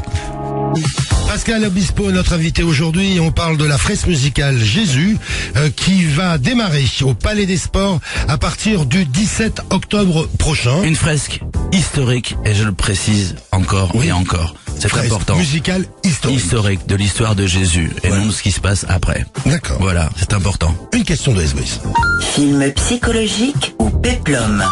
Pascal 1.38 1.66
Obispo, 1.66 2.12
notre 2.12 2.34
invité 2.34 2.64
aujourd'hui, 2.64 3.20
on 3.22 3.32
parle 3.32 3.58
de 3.58 3.64
la 3.64 3.78
fresque 3.78 4.08
musicale 4.08 4.58
Jésus 4.58 5.20
euh, 5.56 5.70
qui 5.70 6.04
va 6.04 6.40
démarrer 6.40 6.84
au 7.04 7.14
Palais 7.14 7.46
des 7.46 7.58
Sports 7.58 8.00
à 8.28 8.40
partir 8.40 8.88
du 8.88 9.06
17 9.06 9.62
octobre 9.70 10.28
prochain. 10.40 10.82
Une 10.82 10.96
fresque 10.96 11.42
historique, 11.72 12.36
et 12.44 12.56
je 12.56 12.64
le 12.64 12.72
précise 12.72 13.36
encore 13.52 13.92
Oui. 13.94 14.08
et 14.08 14.12
encore. 14.14 14.56
C'est 14.80 14.90
Fresque 14.90 15.06
important. 15.12 15.36
musicale 15.36 15.86
historique. 16.04 16.38
Historique 16.40 16.88
de 16.88 16.96
l'histoire 16.96 17.36
de 17.36 17.46
Jésus 17.46 17.92
et 18.04 18.08
Voilà. 18.08 18.24
non 18.24 18.30
de 18.30 18.34
ce 18.34 18.42
qui 18.42 18.52
se 18.52 18.60
passe 18.60 18.88
après. 18.90 19.24
D'accord. 19.46 19.78
Voilà, 19.80 20.10
c'est 20.18 20.34
important. 20.34 20.76
Une 20.94 21.04
question 21.04 21.34
de 21.36 21.42
S-Voice. 21.44 21.82
Film 22.34 22.72
psychologique 22.74 23.76
ou 23.78 23.92
péplum 23.92 24.64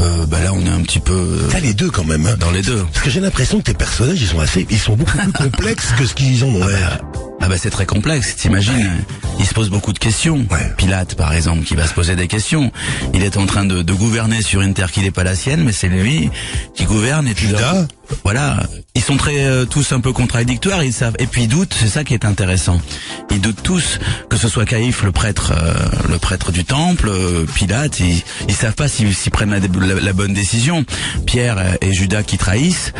Euh, 0.00 0.24
bah 0.26 0.38
là, 0.42 0.52
on 0.54 0.64
est 0.64 0.70
un 0.70 0.80
petit 0.80 0.98
peu 1.00 1.12
euh, 1.12 1.48
T'as 1.50 1.60
les 1.60 1.74
deux 1.74 1.90
quand 1.90 2.04
même. 2.04 2.24
hein. 2.26 2.34
dans 2.40 2.50
les 2.50 2.62
deux. 2.62 2.84
Parce 2.90 3.04
que 3.04 3.10
j'ai 3.10 3.20
l'impression 3.20 3.58
que 3.58 3.64
tes 3.64 3.74
personnages, 3.74 4.18
ils 4.22 4.26
sont 4.28 4.40
assez, 4.40 4.66
ils 4.70 4.78
sont 4.78 4.96
beaucoup 4.96 5.18
plus 5.18 5.32
complexes 5.50 5.92
que 6.00 6.06
ce 6.06 6.14
qu'ils 6.14 6.42
en 6.44 6.48
ont 6.48 6.66
l'air. 6.66 7.29
Ah 7.42 7.48
bah 7.48 7.56
c'est 7.58 7.70
très 7.70 7.86
complexe, 7.86 8.36
t'imagines 8.36 8.90
il 9.38 9.46
se 9.46 9.54
pose 9.54 9.70
beaucoup 9.70 9.94
de 9.94 9.98
questions. 9.98 10.44
Ouais. 10.50 10.70
Pilate, 10.76 11.14
par 11.14 11.32
exemple, 11.32 11.64
qui 11.64 11.74
va 11.74 11.86
se 11.86 11.94
poser 11.94 12.14
des 12.14 12.28
questions. 12.28 12.70
Il 13.14 13.22
est 13.22 13.38
en 13.38 13.46
train 13.46 13.64
de, 13.64 13.80
de 13.80 13.92
gouverner 13.94 14.42
sur 14.42 14.60
une 14.60 14.74
terre 14.74 14.92
qui 14.92 15.00
n'est 15.00 15.10
pas 15.10 15.24
la 15.24 15.34
sienne, 15.34 15.64
mais 15.64 15.72
c'est 15.72 15.88
lui 15.88 16.30
qui 16.74 16.84
gouverne. 16.84 17.26
Et 17.26 17.30
d'un 17.32 17.40
Judas. 17.40 17.86
voilà, 18.22 18.58
ils 18.94 19.00
sont 19.00 19.16
très 19.16 19.46
euh, 19.46 19.64
tous 19.64 19.92
un 19.92 20.00
peu 20.00 20.12
contradictoires. 20.12 20.84
Ils 20.84 20.92
savent, 20.92 21.14
et 21.18 21.26
puis 21.26 21.44
ils 21.44 21.48
doutent. 21.48 21.74
C'est 21.74 21.88
ça 21.88 22.04
qui 22.04 22.12
est 22.12 22.26
intéressant. 22.26 22.82
Ils 23.30 23.40
doutent 23.40 23.62
tous, 23.62 23.98
que 24.28 24.36
ce 24.36 24.46
soit 24.46 24.66
Caïphe, 24.66 25.04
le 25.04 25.12
prêtre, 25.12 25.54
euh, 25.56 25.72
le 26.10 26.18
prêtre 26.18 26.52
du 26.52 26.66
temple, 26.66 27.08
euh, 27.08 27.46
Pilate. 27.54 27.98
Ils, 28.00 28.22
ils 28.46 28.54
savent 28.54 28.74
pas 28.74 28.88
s'ils 28.88 29.14
prennent 29.32 29.52
la, 29.52 29.60
la- 29.60 30.00
la 30.02 30.12
bonne 30.12 30.34
décision. 30.34 30.84
Pierre 31.24 31.78
et 31.80 31.94
Judas 31.94 32.24
qui 32.24 32.36
trahissent, 32.36 32.92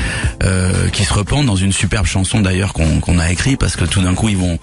euh, 0.43 0.89
qui 0.89 1.05
se 1.05 1.13
repentent 1.13 1.45
dans 1.47 1.57
une 1.57 1.73
superbe 1.73 2.07
chanson 2.07 2.41
d'ailleurs 2.41 2.73
qu'on 2.73 3.01
qu'on 3.01 3.19
a 3.19 3.31
écrit 3.31 3.57
parce 3.59 3.77
que 3.77 3.85
tout 3.85 4.01
d'un 4.01 4.15
coup 4.15 4.30
ils 4.31 4.37
vont. 4.37 4.59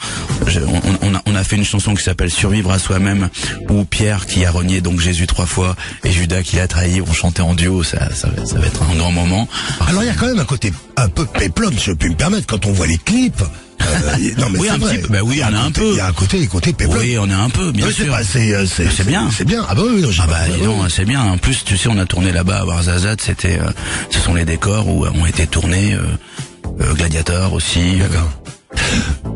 je- 0.47 0.59
on, 0.61 0.81
on 1.01 1.15
a, 1.15 1.21
on 1.25 1.35
a 1.35 1.43
fait 1.43 1.55
une 1.55 1.65
chanson 1.65 1.93
qui 1.95 2.03
s'appelle 2.03 2.31
Survivre 2.31 2.71
à 2.71 2.79
soi-même 2.79 3.29
où 3.69 3.83
Pierre 3.85 4.25
qui 4.25 4.45
a 4.45 4.51
renié 4.51 4.81
donc 4.81 4.99
Jésus 4.99 5.27
trois 5.27 5.45
fois 5.45 5.75
et 6.03 6.11
Judas 6.11 6.41
qui 6.43 6.55
l'a 6.57 6.67
trahi 6.67 6.99
vont 6.99 7.13
chanter 7.13 7.41
en 7.41 7.53
duo. 7.53 7.83
Ça, 7.83 8.13
ça, 8.15 8.29
va- 8.29 8.45
ça 8.45 8.57
va 8.59 8.67
être 8.67 8.81
un 8.83 8.95
grand 8.95 9.11
moment. 9.11 9.47
Alors 9.87 10.03
il 10.03 10.07
y 10.07 10.09
a 10.09 10.13
quand 10.15 10.27
même 10.27 10.39
un 10.39 10.45
côté 10.45 10.71
un 10.95 11.09
peu 11.09 11.25
péplum, 11.25 11.73
si 11.77 11.85
je 11.85 11.91
puis 11.93 12.09
me 12.09 12.15
permettre, 12.15 12.47
quand 12.47 12.65
on 12.65 12.71
voit 12.71 12.87
les 12.87 12.97
clips. 12.97 13.41
Euh, 13.79 14.17
non 14.39 14.49
mais 14.49 14.59
Oui, 14.59 14.69
un 14.69 14.77
vrai. 14.79 14.95
petit 14.95 15.01
peu. 15.03 15.13
Bah 15.13 15.19
oui, 15.23 15.35
Il 15.35 15.39
y 15.39 15.41
a 15.43 15.49
on 15.49 15.53
a 15.53 15.59
un 15.59 15.65
côté- 15.67 15.81
peu. 15.81 15.91
Il 15.91 15.97
y 15.97 15.99
a 15.99 16.07
un 16.07 16.11
côté, 16.13 16.47
côté 16.47 16.73
péplum. 16.73 16.97
Oui, 16.99 17.17
on 17.19 17.29
est 17.29 17.33
un 17.33 17.49
peu, 17.49 17.71
bien 17.71 17.89
sûr. 17.91 18.17
c'est 18.23 18.53
euh, 18.55 18.65
c'est 18.65 19.05
bien. 19.05 19.29
C'est 19.35 19.45
bien. 19.45 19.63
Ah 19.69 19.75
bah 19.75 19.83
oui, 19.87 20.01
non, 20.01 20.09
Ah 20.19 20.25
bah 20.27 20.35
c'est 20.89 21.05
bien. 21.05 21.21
En 21.21 21.37
plus, 21.37 21.63
tu 21.63 21.77
sais, 21.77 21.87
on 21.87 21.97
a 21.99 22.05
tourné 22.05 22.31
là-bas 22.31 22.61
à 22.61 22.65
Warzazat. 22.65 23.17
C'était, 23.23 23.59
euh, 23.59 23.69
ce 24.09 24.19
sont 24.19 24.33
les 24.33 24.45
décors 24.45 24.87
où 24.89 25.05
ont 25.05 25.25
été 25.27 25.45
tournés 25.45 25.93
euh, 25.93 26.93
Gladiator 26.95 27.53
aussi. 27.53 27.97
D'accord. 27.97 28.29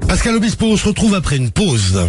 Pascal 0.07 0.35
Obispo, 0.35 0.65
on 0.67 0.77
se 0.77 0.85
retrouve 0.87 1.15
après 1.15 1.37
une 1.37 1.51
pause. 1.51 2.07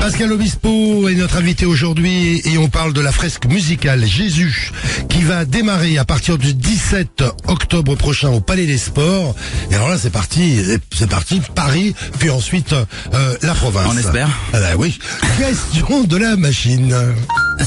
Pascal 0.00 0.32
Obispo 0.32 1.08
est 1.08 1.14
notre 1.14 1.36
invité 1.36 1.64
aujourd'hui 1.64 2.42
et 2.44 2.58
on 2.58 2.68
parle 2.68 2.92
de 2.92 3.00
la 3.00 3.12
fresque 3.12 3.46
musicale 3.46 4.04
Jésus 4.04 4.72
qui 5.08 5.22
va 5.22 5.44
démarrer 5.44 5.96
à 5.96 6.04
partir 6.04 6.38
du 6.38 6.54
17 6.54 7.22
octobre 7.46 7.94
prochain 7.94 8.30
au 8.30 8.40
Palais 8.40 8.66
des 8.66 8.78
Sports. 8.78 9.36
Et 9.70 9.76
alors 9.76 9.88
là, 9.88 9.96
c'est 9.98 10.10
parti, 10.10 10.60
c'est 10.92 11.08
parti 11.08 11.40
Paris, 11.54 11.94
puis 12.18 12.30
ensuite 12.30 12.72
euh, 13.14 13.36
la 13.42 13.54
province. 13.54 13.92
On 13.94 13.96
espère. 13.98 14.28
Ah 14.52 14.58
bah 14.58 14.70
oui. 14.76 14.98
Question 15.38 16.02
de 16.02 16.16
la 16.16 16.34
machine. 16.34 16.92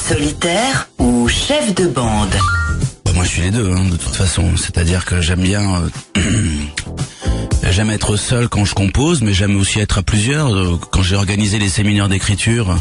Solitaire 0.09 0.89
ou 0.99 1.29
chef 1.29 1.73
de 1.73 1.87
bande? 1.87 2.35
Bah, 3.05 3.11
moi, 3.15 3.23
je 3.23 3.29
suis 3.29 3.41
les 3.43 3.51
deux, 3.51 3.71
hein, 3.71 3.85
de 3.89 3.95
toute 3.95 4.13
façon. 4.15 4.57
C'est-à-dire 4.57 5.05
que 5.05 5.21
j'aime 5.21 5.41
bien. 5.41 5.81
euh, 6.17 6.21
J'aime 7.75 7.89
être 7.89 8.15
seul 8.15 8.47
quand 8.47 8.63
je 8.63 8.73
compose, 8.73 9.21
mais 9.21 9.33
j'aime 9.33 9.57
aussi 9.57 9.79
être 9.81 9.97
à 9.97 10.01
plusieurs. 10.01 10.55
Euh, 10.55 10.79
Quand 10.91 11.03
j'ai 11.03 11.17
organisé 11.17 11.59
les 11.59 11.67
séminaires 11.67 12.07
d'écriture, 12.07 12.73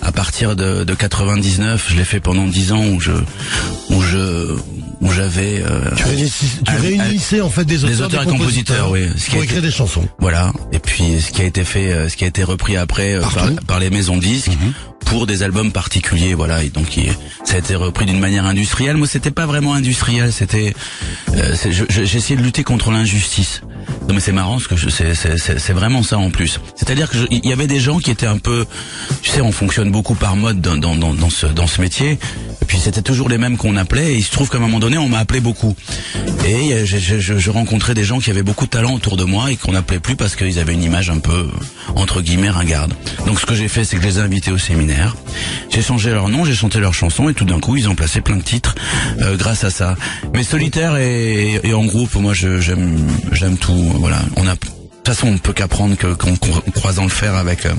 à 0.00 0.12
partir 0.12 0.54
de, 0.54 0.84
de 0.84 0.94
99, 0.94 1.86
je 1.90 1.96
l'ai 1.96 2.04
fait 2.04 2.20
pendant 2.20 2.46
10 2.46 2.70
ans 2.72 2.84
où 2.84 3.00
je, 3.00 3.10
où 3.90 4.00
je, 4.00 4.54
où 5.00 5.10
j'avais. 5.10 5.60
euh, 5.66 5.90
Tu, 5.96 6.04
réunissais, 6.04 6.46
tu 6.64 6.76
réunissais 6.76 7.40
en 7.40 7.50
fait 7.50 7.64
des 7.64 7.82
auteurs, 7.82 7.96
des 7.96 8.02
auteurs 8.04 8.22
et 8.22 8.26
compositeurs, 8.26 8.90
oui. 8.92 9.08
Ce 9.16 9.24
qui 9.24 9.30
pour 9.32 9.42
écrire 9.42 9.58
été- 9.58 9.66
des 9.66 9.72
chansons. 9.72 10.06
Voilà. 10.20 10.52
Et 10.70 10.78
puis 10.78 11.20
ce 11.20 11.32
qui 11.32 11.42
a 11.42 11.44
été 11.44 11.64
fait, 11.64 11.90
euh, 11.92 12.08
ce 12.08 12.16
qui 12.16 12.22
a 12.22 12.28
été 12.28 12.44
repris 12.44 12.76
après 12.76 13.14
euh, 13.14 13.22
par, 13.22 13.50
par 13.66 13.80
les 13.80 13.90
maisons 13.90 14.18
de 14.18 14.22
disques 14.22 14.52
pour 15.04 15.26
des 15.26 15.42
albums 15.42 15.72
particuliers. 15.72 16.34
Voilà. 16.34 16.62
Et 16.62 16.68
donc 16.68 16.96
il- 16.96 17.10
ça 17.42 17.56
a 17.56 17.58
été 17.58 17.74
repris 17.74 18.06
d'une 18.06 18.20
manière 18.20 18.46
industrielle. 18.46 18.96
Moi, 18.98 19.08
c'était 19.08 19.32
pas 19.32 19.46
vraiment 19.46 19.74
industriel. 19.74 20.32
C'était, 20.32 20.74
euh, 21.34 21.56
j'ai 21.88 22.16
essayé 22.18 22.36
de 22.36 22.42
lutter 22.42 22.62
contre 22.62 22.92
l'injustice. 22.92 23.62
Non 24.08 24.14
mais 24.14 24.20
c'est 24.20 24.32
marrant 24.32 24.58
ce 24.58 24.68
que 24.68 24.76
c'est, 24.76 25.72
vraiment 25.74 26.02
ça 26.02 26.18
en 26.18 26.30
plus. 26.30 26.60
C'est-à-dire 26.74 27.10
que 27.10 27.18
je- 27.18 27.26
il 27.30 27.44
y 27.46 27.52
avait 27.52 27.66
des 27.66 27.78
gens 27.78 27.98
qui 27.98 28.10
étaient 28.10 28.26
un 28.26 28.38
peu, 28.38 28.64
tu 29.22 29.30
sais, 29.30 29.42
on 29.42 29.52
fonctionne 29.52 29.90
beaucoup 29.90 30.14
par 30.14 30.34
mode 30.34 30.62
dans, 30.62 30.76
dans, 30.78 31.12
dans 31.14 31.28
ce 31.30 31.46
dans 31.46 31.66
ce 31.66 31.80
métier. 31.82 32.18
Et 32.60 32.64
puis 32.64 32.78
c'était 32.78 33.02
toujours 33.02 33.28
les 33.28 33.38
mêmes 33.38 33.56
qu'on 33.56 33.76
appelait. 33.76 34.12
Et 34.14 34.16
il 34.16 34.22
se 34.24 34.30
trouve 34.30 34.48
qu'à 34.50 34.58
un 34.58 34.60
moment 34.60 34.78
donné, 34.80 34.98
on 34.98 35.08
m'a 35.08 35.18
appelé 35.18 35.40
beaucoup. 35.40 35.74
Et 36.46 36.72
euh, 36.74 36.84
je, 36.84 36.98
je, 36.98 37.18
je- 37.18 37.38
je 37.38 37.50
rencontrais 37.50 37.94
des 37.94 38.04
gens 38.04 38.18
qui 38.18 38.30
avaient 38.30 38.42
beaucoup 38.42 38.64
de 38.66 38.70
talent 38.70 38.94
autour 38.94 39.16
de 39.16 39.24
moi 39.24 39.50
et 39.52 39.56
qu'on 39.56 39.72
n'appelait 39.72 40.00
plus 40.00 40.16
parce 40.16 40.34
qu'ils 40.36 40.58
avaient 40.58 40.74
une 40.74 40.82
image 40.82 41.08
un 41.10 41.18
peu 41.18 41.48
entre 41.94 42.20
guillemets 42.20 42.50
ringarde. 42.50 42.94
Donc 43.26 43.40
ce 43.40 43.46
que 43.46 43.54
j'ai 43.54 43.68
fait, 43.68 43.84
c'est 43.84 43.96
que 43.96 44.02
je 44.02 44.08
les 44.08 44.18
ai 44.18 44.22
invités 44.22 44.50
au 44.50 44.58
séminaire. 44.58 45.16
J'ai 45.70 45.82
changé 45.82 46.10
leur 46.10 46.28
nom, 46.28 46.44
j'ai 46.44 46.54
chanté 46.54 46.80
leurs 46.80 46.94
chansons 46.94 47.28
et 47.28 47.34
tout 47.34 47.44
d'un 47.44 47.60
coup, 47.60 47.76
ils 47.76 47.88
ont 47.88 47.94
placé 47.94 48.20
plein 48.20 48.36
de 48.36 48.42
titres 48.42 48.74
euh, 49.20 49.36
grâce 49.36 49.64
à 49.64 49.70
ça. 49.70 49.96
Mais 50.34 50.42
solitaire 50.42 50.96
et, 50.96 51.60
et 51.62 51.74
en 51.74 51.84
groupe, 51.84 52.14
moi, 52.16 52.34
je- 52.34 52.60
j'aime 52.60 52.98
j'aime 53.32 53.56
tout. 53.56 53.72
Voilà, 54.00 54.18
on 54.36 54.46
a 54.46 54.54
de 54.54 54.58
toute 54.58 55.06
façon, 55.16 55.28
on 55.28 55.38
peut 55.38 55.52
qu'apprendre 55.54 55.96
que 55.96 56.08
qu'on 56.14 56.34
dans 56.96 57.02
le 57.04 57.08
fer 57.08 57.34
avec. 57.34 57.64
euh, 57.66 57.72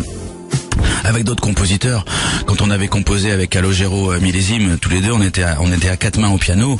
avec 1.03 1.23
d'autres 1.23 1.41
compositeurs. 1.41 2.05
Quand 2.45 2.61
on 2.61 2.69
avait 2.69 2.87
composé 2.87 3.31
avec 3.31 3.49
Calogero 3.49 4.13
euh, 4.13 4.19
Millésime, 4.19 4.77
tous 4.77 4.89
les 4.89 5.01
deux, 5.01 5.11
on 5.11 5.21
était 5.21 5.43
à, 5.43 5.57
on 5.61 5.71
était 5.71 5.89
à 5.89 5.97
quatre 5.97 6.19
mains 6.19 6.29
au 6.29 6.37
piano. 6.37 6.79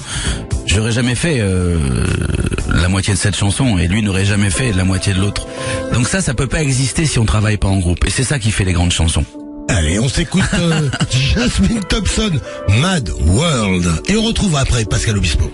J'aurais 0.65 0.91
jamais 0.91 1.15
fait 1.15 1.38
euh, 1.39 1.77
la 2.73 2.88
moitié 2.89 3.13
de 3.13 3.19
cette 3.19 3.35
chanson 3.35 3.77
et 3.77 3.88
lui 3.88 4.01
n'aurait 4.01 4.25
jamais 4.25 4.49
fait 4.49 4.71
la 4.71 4.83
moitié 4.83 5.13
de 5.13 5.19
l'autre. 5.19 5.47
Donc 5.93 6.07
ça, 6.07 6.21
ça 6.21 6.33
peut 6.33 6.47
pas 6.47 6.61
exister 6.61 7.05
si 7.05 7.19
on 7.19 7.25
travaille 7.25 7.57
pas 7.57 7.67
en 7.67 7.77
groupe. 7.77 8.05
Et 8.05 8.09
c'est 8.09 8.23
ça 8.23 8.39
qui 8.39 8.51
fait 8.51 8.65
les 8.65 8.73
grandes 8.73 8.91
chansons. 8.91 9.25
Allez, 9.69 9.99
on 9.99 10.09
s'écoute 10.09 10.43
euh, 10.55 10.89
Jasmine 11.11 11.81
Thompson, 11.88 12.31
Mad 12.79 13.09
World. 13.25 13.88
Et 14.07 14.15
on 14.15 14.23
retrouve 14.23 14.55
après 14.55 14.85
Pascal 14.85 15.17
Obispo. 15.17 15.51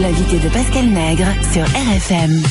L'invité 0.00 0.38
de 0.38 0.48
Pascal 0.48 0.86
Nègre 0.86 1.26
sur 1.52 1.62
RFM. 1.64 2.42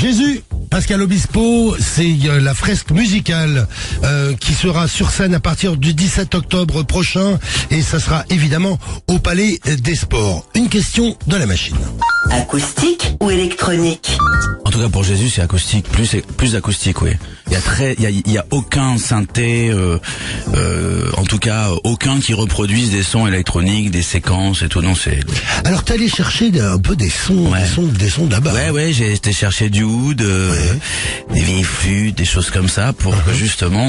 Jésus 0.00 0.42
Pascal 0.70 1.00
Obispo, 1.02 1.76
c'est 1.78 2.16
euh, 2.26 2.40
la 2.40 2.52
fresque 2.54 2.90
musicale 2.90 3.66
euh, 4.04 4.34
qui 4.34 4.52
sera 4.52 4.88
sur 4.88 5.10
scène 5.10 5.34
à 5.34 5.40
partir 5.40 5.76
du 5.76 5.94
17 5.94 6.34
octobre 6.34 6.82
prochain 6.82 7.38
et 7.70 7.82
ça 7.82 7.98
sera 8.00 8.24
évidemment 8.30 8.78
au 9.06 9.18
Palais 9.18 9.58
des 9.64 9.94
Sports. 9.94 10.46
Une 10.54 10.68
question 10.68 11.16
de 11.26 11.36
la 11.36 11.46
machine. 11.46 11.76
Acoustique 12.30 13.14
ou 13.20 13.30
électronique? 13.30 14.18
En 14.64 14.70
tout 14.70 14.80
cas 14.80 14.88
pour 14.88 15.04
Jésus, 15.04 15.30
c'est 15.30 15.42
acoustique, 15.42 15.88
plus 15.88 16.16
plus 16.36 16.56
acoustique, 16.56 17.00
oui. 17.00 17.12
Il 17.46 17.52
y 17.52 17.56
a 17.56 17.60
très, 17.60 17.94
il 17.98 18.02
y 18.02 18.06
a, 18.06 18.10
il 18.10 18.32
y 18.32 18.36
a 18.36 18.44
aucun 18.50 18.98
synthé, 18.98 19.68
euh, 19.70 19.98
euh, 20.54 21.08
en 21.16 21.22
tout 21.22 21.38
cas 21.38 21.68
aucun 21.84 22.18
qui 22.18 22.34
reproduise 22.34 22.90
des 22.90 23.04
sons 23.04 23.28
électroniques, 23.28 23.92
des 23.92 24.02
séquences 24.02 24.62
et 24.62 24.68
tout. 24.68 24.82
Non, 24.82 24.96
c'est 24.96 25.20
Alors 25.64 25.84
t'es 25.84 25.94
allé 25.94 26.08
chercher 26.08 26.50
un 26.60 26.78
peu 26.78 26.96
des 26.96 27.08
sons, 27.08 27.52
Ouais. 27.52 27.60
des 27.62 27.68
sons, 27.68 27.82
des 27.86 28.10
sons 28.10 28.28
là-bas. 28.28 28.52
Ouais, 28.52 28.70
ouais, 28.70 28.92
j'ai 28.92 29.12
été 29.12 29.32
chercher 29.32 29.70
du 29.70 29.84
oud, 29.84 30.20
euh, 30.20 30.55
des 31.32 31.40
vieilles 31.40 31.62
flûtes, 31.64 32.16
des 32.16 32.24
choses 32.24 32.50
comme 32.50 32.68
ça, 32.68 32.92
pour 32.92 33.12
que 33.24 33.32
justement 33.32 33.84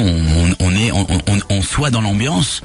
on, 0.59 0.71
est, 0.75 0.91
on, 0.91 1.05
on, 1.27 1.39
on 1.49 1.61
soit 1.61 1.89
dans 1.89 2.01
l'ambiance. 2.01 2.61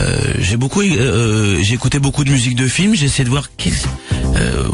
Euh, 0.00 0.34
j'ai 0.38 0.56
beaucoup, 0.56 0.82
euh, 0.82 1.58
j'ai 1.62 1.74
écouté 1.74 1.98
beaucoup 1.98 2.24
de 2.24 2.30
musique 2.30 2.56
de 2.56 2.66
film. 2.66 2.94
J'ai 2.94 3.06
essayé 3.06 3.24
de 3.24 3.30
voir 3.30 3.50
qui, 3.56 3.72
euh, 4.36 4.68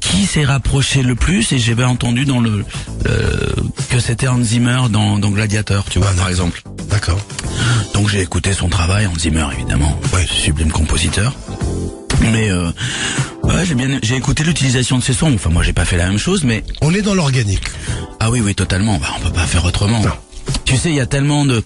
qui 0.00 0.26
s'est 0.26 0.44
rapproché 0.44 1.02
le 1.02 1.14
plus, 1.14 1.52
et 1.52 1.58
j'ai 1.58 1.74
bien 1.74 1.88
entendu 1.88 2.24
dans 2.24 2.40
le 2.40 2.64
euh, 3.06 3.54
que 3.90 4.00
c'était 4.00 4.28
Hans 4.28 4.42
Zimmer 4.42 4.82
dans, 4.90 5.18
dans 5.18 5.30
Gladiator, 5.30 5.84
tu 5.88 5.98
vois, 5.98 6.08
Ah, 6.10 6.14
par 6.14 6.16
d'accord. 6.26 6.30
exemple. 6.30 6.62
D'accord. 6.90 7.18
Donc 7.94 8.08
j'ai 8.08 8.20
écouté 8.20 8.52
son 8.52 8.68
travail, 8.68 9.06
Hans 9.06 9.18
Zimmer 9.18 9.46
évidemment, 9.56 9.98
Ouais. 10.12 10.26
sublime 10.26 10.70
compositeur. 10.70 11.34
Mais 12.32 12.50
euh, 12.50 12.70
ouais, 13.48 13.66
j'ai 13.66 13.74
bien, 13.74 13.98
j'ai 14.02 14.16
écouté 14.16 14.44
l'utilisation 14.44 14.98
de 14.98 15.02
ses 15.02 15.12
sons. 15.12 15.32
Enfin, 15.34 15.50
moi, 15.50 15.62
j'ai 15.62 15.72
pas 15.72 15.84
fait 15.84 15.96
la 15.96 16.06
même 16.08 16.18
chose, 16.18 16.44
mais 16.44 16.64
On 16.80 16.94
est 16.94 17.02
dans 17.02 17.14
l'organique. 17.14 17.64
ah 18.20 18.30
oui, 18.30 18.40
oui, 18.40 18.54
totalement. 18.54 18.98
Bah, 18.98 19.08
on 19.16 19.20
peut 19.20 19.32
pas 19.32 19.46
faire 19.46 19.64
autrement. 19.64 20.00
Non. 20.00 20.10
Tu 20.64 20.76
sais, 20.76 20.88
il 20.90 20.94
y 20.94 21.00
a 21.00 21.06
tellement 21.06 21.44
de. 21.44 21.62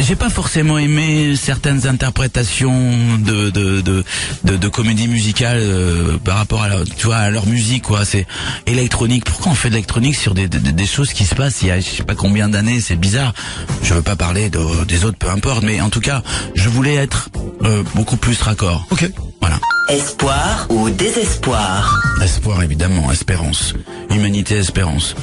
J'ai 0.00 0.16
pas 0.16 0.28
forcément 0.28 0.76
aimé 0.76 1.36
certaines 1.36 1.86
interprétations 1.86 3.16
de 3.18 3.50
de 3.50 3.80
de 3.80 4.04
de, 4.42 4.56
de 4.56 4.68
comédie 4.68 5.06
musicale 5.06 5.58
euh, 5.60 6.18
par 6.18 6.36
rapport 6.38 6.62
à 6.62 6.68
la, 6.68 6.84
tu 6.84 7.06
vois 7.06 7.16
à 7.18 7.30
leur 7.30 7.46
musique 7.46 7.84
quoi. 7.84 8.04
C'est 8.04 8.26
électronique. 8.66 9.24
Pourquoi 9.24 9.52
on 9.52 9.54
fait 9.54 9.68
de 9.68 9.74
l'électronique 9.74 10.16
sur 10.16 10.34
des, 10.34 10.48
des 10.48 10.58
des 10.58 10.86
choses 10.86 11.12
qui 11.12 11.24
se 11.24 11.34
passent 11.36 11.62
il 11.62 11.68
y 11.68 11.70
a 11.70 11.78
je 11.78 11.88
sais 11.88 12.02
pas 12.02 12.16
combien 12.16 12.48
d'années? 12.48 12.80
C'est 12.80 12.96
bizarre. 12.96 13.34
Je 13.82 13.94
veux 13.94 14.02
pas 14.02 14.16
parler 14.16 14.50
de, 14.50 14.84
des 14.84 15.04
autres, 15.04 15.18
peu 15.18 15.30
importe. 15.30 15.62
Mais 15.62 15.80
en 15.80 15.90
tout 15.90 16.00
cas, 16.00 16.22
je 16.56 16.68
voulais 16.68 16.94
être 16.96 17.28
euh, 17.62 17.84
beaucoup 17.94 18.16
plus 18.16 18.40
raccord. 18.42 18.84
Ok. 18.90 19.08
Voilà. 19.40 19.60
Espoir 19.88 20.66
ou 20.70 20.88
désespoir 20.88 22.00
Espoir 22.22 22.62
évidemment, 22.62 23.12
espérance, 23.12 23.74
humanité, 24.10 24.56
espérance. 24.56 25.14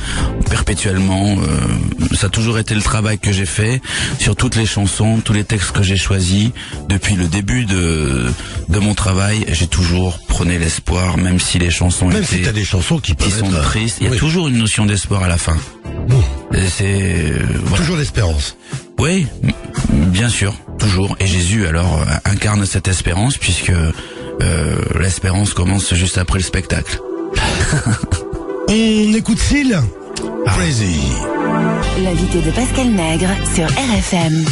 Perpétuellement, 0.49 1.35
euh, 1.39 2.15
ça 2.15 2.27
a 2.27 2.29
toujours 2.29 2.59
été 2.59 2.75
le 2.75 2.81
travail 2.81 3.17
que 3.17 3.31
j'ai 3.31 3.47
fait 3.47 3.81
sur 4.19 4.35
toutes 4.35 4.55
les 4.55 4.67
chansons, 4.67 5.19
tous 5.23 5.33
les 5.33 5.43
textes 5.43 5.71
que 5.71 5.81
j'ai 5.81 5.97
choisis 5.97 6.51
depuis 6.89 7.15
le 7.15 7.25
début 7.25 7.65
de 7.65 8.27
de 8.69 8.79
mon 8.79 8.93
travail. 8.93 9.45
J'ai 9.51 9.67
toujours 9.67 10.19
prôné 10.27 10.59
l'espoir, 10.59 11.17
même 11.17 11.39
si 11.39 11.57
les 11.57 11.71
chansons 11.71 12.07
Même 12.09 12.21
étaient 12.23 12.35
si 12.37 12.41
t'as 12.43 12.51
des 12.51 12.65
chansons 12.65 12.99
qui 12.99 13.15
qui 13.15 13.31
sont 13.31 13.47
être, 13.47 13.63
tristes, 13.63 13.97
il 13.99 14.05
y 14.05 14.07
a 14.07 14.11
oui. 14.11 14.17
toujours 14.17 14.47
une 14.47 14.57
notion 14.57 14.85
d'espoir 14.85 15.23
à 15.23 15.27
la 15.27 15.37
fin. 15.37 15.57
Et 16.53 16.67
C'est 16.67 17.31
euh, 17.31 17.45
voilà. 17.63 17.77
Toujours 17.77 17.97
l'espérance. 17.97 18.57
Oui, 18.99 19.25
bien 19.89 20.29
sûr, 20.29 20.53
toujours. 20.77 21.15
Et 21.19 21.25
Jésus 21.25 21.65
alors 21.65 21.99
euh, 22.01 22.05
incarne 22.25 22.65
cette 22.67 22.87
espérance 22.87 23.37
puisque 23.37 23.71
euh, 24.41 24.75
l'espérance 24.99 25.53
commence 25.53 25.93
juste 25.93 26.17
après 26.17 26.39
le 26.39 26.43
spectacle. 26.43 26.99
On 28.67 29.13
écoute 29.13 29.39
Syl 29.39 29.79
Crazy. 30.45 30.99
L'invité 32.03 32.41
de 32.41 32.51
Pascal 32.51 32.89
Nègre 32.89 33.29
sur 33.53 33.65
RFM. 33.65 34.45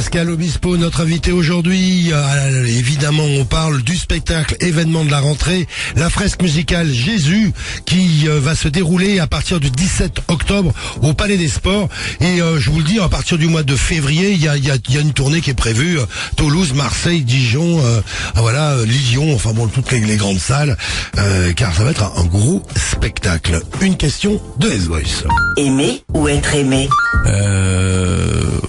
Pascal 0.00 0.30
Obispo, 0.30 0.78
notre 0.78 1.02
invité 1.02 1.30
aujourd'hui. 1.30 2.10
Euh, 2.10 2.64
évidemment, 2.64 3.22
on 3.38 3.44
parle 3.44 3.82
du 3.82 3.98
spectacle 3.98 4.56
événement 4.60 5.04
de 5.04 5.10
la 5.10 5.20
rentrée, 5.20 5.68
la 5.94 6.08
fresque 6.08 6.40
musicale 6.40 6.90
Jésus, 6.90 7.52
qui 7.84 8.26
euh, 8.26 8.40
va 8.40 8.54
se 8.54 8.68
dérouler 8.68 9.18
à 9.18 9.26
partir 9.26 9.60
du 9.60 9.70
17 9.70 10.20
octobre 10.28 10.72
au 11.02 11.12
Palais 11.12 11.36
des 11.36 11.48
Sports. 11.48 11.90
Et 12.22 12.40
euh, 12.40 12.58
je 12.58 12.70
vous 12.70 12.78
le 12.78 12.84
dis, 12.84 12.98
à 12.98 13.10
partir 13.10 13.36
du 13.36 13.46
mois 13.46 13.62
de 13.62 13.76
février, 13.76 14.30
il 14.32 14.40
y 14.42 14.48
a, 14.48 14.56
il 14.56 14.64
y 14.64 14.70
a- 14.70 14.76
il 14.88 14.94
y 14.94 14.96
a 14.96 15.02
une 15.02 15.12
tournée 15.12 15.42
qui 15.42 15.50
est 15.50 15.54
prévue. 15.54 15.98
Toulouse, 16.34 16.72
Marseille, 16.72 17.20
Dijon, 17.22 17.82
ah, 18.34 18.40
voilà, 18.40 18.76
Lyon, 18.86 19.34
enfin 19.34 19.52
bon, 19.52 19.66
toutes 19.68 19.92
les, 19.92 20.00
les 20.00 20.16
grandes 20.16 20.38
salles, 20.40 20.78
car 21.56 21.74
ça 21.76 21.84
va 21.84 21.90
être 21.90 22.04
un, 22.04 22.22
un 22.22 22.24
gros 22.24 22.62
spectacle. 22.74 23.60
Une 23.82 23.98
question 23.98 24.40
de 24.58 24.70
S-Voice. 24.70 25.24
Aimer 25.58 26.02
ou 26.14 26.26
être 26.26 26.54
aimé? 26.54 26.88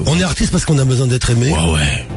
On 0.07 0.19
est 0.19 0.23
artiste 0.23 0.51
parce 0.51 0.65
qu'on 0.65 0.79
a 0.79 0.83
besoin 0.83 1.07
d'être 1.07 1.20
aimé. 1.29 1.51
Ouais, 1.51 1.73
ouais. 1.73 2.07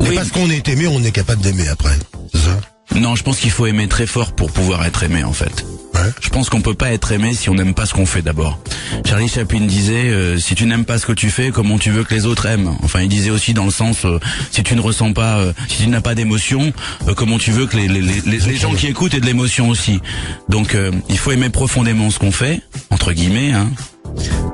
Mais 0.00 0.08
Oui. 0.10 0.14
parce 0.16 0.30
qu'on 0.30 0.50
est 0.50 0.68
aimé, 0.68 0.86
on 0.88 1.02
est 1.04 1.12
capable 1.12 1.42
d'aimer 1.42 1.68
après. 1.68 1.96
C'est 2.32 2.40
ça? 2.40 2.60
Non, 2.96 3.16
je 3.16 3.22
pense 3.22 3.38
qu'il 3.38 3.50
faut 3.50 3.66
aimer 3.66 3.88
très 3.88 4.06
fort 4.06 4.32
pour 4.32 4.52
pouvoir 4.52 4.84
être 4.86 5.02
aimé 5.02 5.24
en 5.24 5.32
fait. 5.32 5.64
Ouais. 5.94 6.00
Je 6.20 6.28
pense 6.28 6.48
qu'on 6.50 6.60
peut 6.60 6.74
pas 6.74 6.92
être 6.92 7.12
aimé 7.12 7.34
si 7.34 7.48
on 7.48 7.54
n'aime 7.54 7.74
pas 7.74 7.86
ce 7.86 7.94
qu'on 7.94 8.06
fait 8.06 8.22
d'abord. 8.22 8.58
Charlie 9.06 9.28
Chaplin 9.28 9.60
disait 9.62 10.10
euh, 10.10 10.38
si 10.38 10.54
tu 10.54 10.66
n'aimes 10.66 10.84
pas 10.84 10.98
ce 10.98 11.06
que 11.06 11.12
tu 11.12 11.30
fais, 11.30 11.50
comment 11.50 11.78
tu 11.78 11.90
veux 11.90 12.04
que 12.04 12.14
les 12.14 12.26
autres 12.26 12.46
aiment? 12.46 12.76
Enfin, 12.82 13.00
il 13.00 13.08
disait 13.08 13.30
aussi 13.30 13.54
dans 13.54 13.64
le 13.64 13.70
sens 13.70 14.04
euh, 14.04 14.18
si 14.50 14.62
tu 14.62 14.74
ne 14.76 14.80
ressens 14.80 15.12
pas, 15.12 15.38
euh, 15.38 15.52
si 15.68 15.82
tu 15.84 15.88
n'as 15.88 16.00
pas 16.02 16.14
d'émotion, 16.14 16.72
euh, 17.08 17.14
comment 17.14 17.38
tu 17.38 17.50
veux 17.52 17.66
que 17.66 17.76
les, 17.76 17.88
les, 17.88 18.00
les, 18.00 18.20
les- 18.26 18.38
les 18.38 18.56
gens 18.56 18.74
qui 18.74 18.86
écoutent 18.86 19.14
aient 19.14 19.20
de 19.20 19.26
l'émotion 19.26 19.68
aussi? 19.68 20.00
Donc, 20.48 20.74
euh, 20.74 20.90
il 21.08 21.18
faut 21.18 21.32
aimer 21.32 21.48
profondément 21.50 22.10
ce 22.10 22.18
qu'on 22.18 22.32
fait 22.32 22.60
entre 22.90 23.12
guillemets, 23.12 23.52
hein, 23.52 23.70